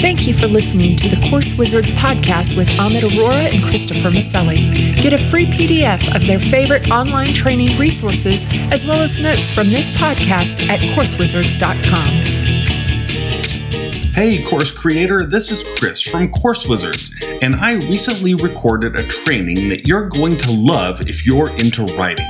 Thank 0.00 0.26
you 0.26 0.32
for 0.32 0.46
listening 0.46 0.96
to 0.96 1.08
the 1.08 1.28
Course 1.28 1.52
Wizards 1.58 1.90
podcast 1.90 2.56
with 2.56 2.68
Amit 2.78 3.00
Arora 3.00 3.52
and 3.54 3.62
Christopher 3.64 4.08
Maselli. 4.10 4.72
Get 5.02 5.12
a 5.12 5.18
free 5.18 5.44
PDF 5.44 6.14
of 6.14 6.26
their 6.26 6.38
favorite 6.38 6.90
online 6.90 7.34
training 7.34 7.76
resources 7.78 8.46
as 8.72 8.86
well 8.86 9.02
as 9.02 9.20
notes 9.20 9.54
from 9.54 9.66
this 9.66 9.94
podcast 9.98 10.68
at 10.70 10.80
coursewizards.com. 10.80 12.50
Hey, 14.14 14.42
course 14.42 14.72
creator, 14.72 15.26
this 15.26 15.50
is 15.50 15.62
Chris 15.78 16.00
from 16.00 16.30
Course 16.30 16.66
Wizards, 16.66 17.14
and 17.42 17.54
I 17.56 17.74
recently 17.90 18.34
recorded 18.34 18.98
a 18.98 19.02
training 19.02 19.68
that 19.68 19.86
you're 19.86 20.08
going 20.08 20.36
to 20.38 20.52
love 20.52 21.02
if 21.02 21.26
you're 21.26 21.50
into 21.58 21.84
writing. 21.96 22.26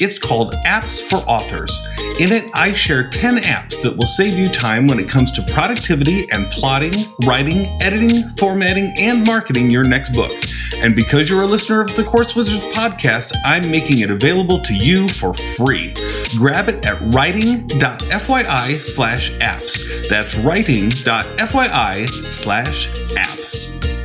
It's 0.00 0.18
called 0.18 0.54
Apps 0.64 1.02
for 1.02 1.16
Authors. 1.28 1.76
In 2.20 2.32
it, 2.32 2.48
I 2.54 2.72
share 2.72 3.08
10 3.08 3.38
apps 3.38 3.82
that 3.82 3.96
will 3.96 4.06
save 4.06 4.38
you 4.38 4.48
time 4.48 4.86
when 4.86 4.98
it 4.98 5.08
comes 5.08 5.32
to 5.32 5.42
productivity 5.52 6.26
and 6.30 6.50
plotting, 6.50 6.92
writing, 7.26 7.66
editing, 7.82 8.28
formatting, 8.36 8.92
and 8.98 9.26
marketing 9.26 9.70
your 9.70 9.84
next 9.84 10.14
book. 10.14 10.32
And 10.78 10.94
because 10.94 11.28
you're 11.28 11.42
a 11.42 11.46
listener 11.46 11.80
of 11.80 11.94
the 11.96 12.04
Course 12.04 12.36
Wizards 12.36 12.66
podcast, 12.66 13.32
I'm 13.44 13.68
making 13.70 14.00
it 14.00 14.10
available 14.10 14.60
to 14.60 14.74
you 14.74 15.08
for 15.08 15.34
free. 15.34 15.92
Grab 16.36 16.68
it 16.68 16.86
at 16.86 17.00
writing.fyi 17.14 18.80
slash 18.80 19.32
apps. 19.38 20.08
That's 20.08 20.36
writing.fyi 20.36 22.08
slash 22.32 22.88
apps. 23.14 23.97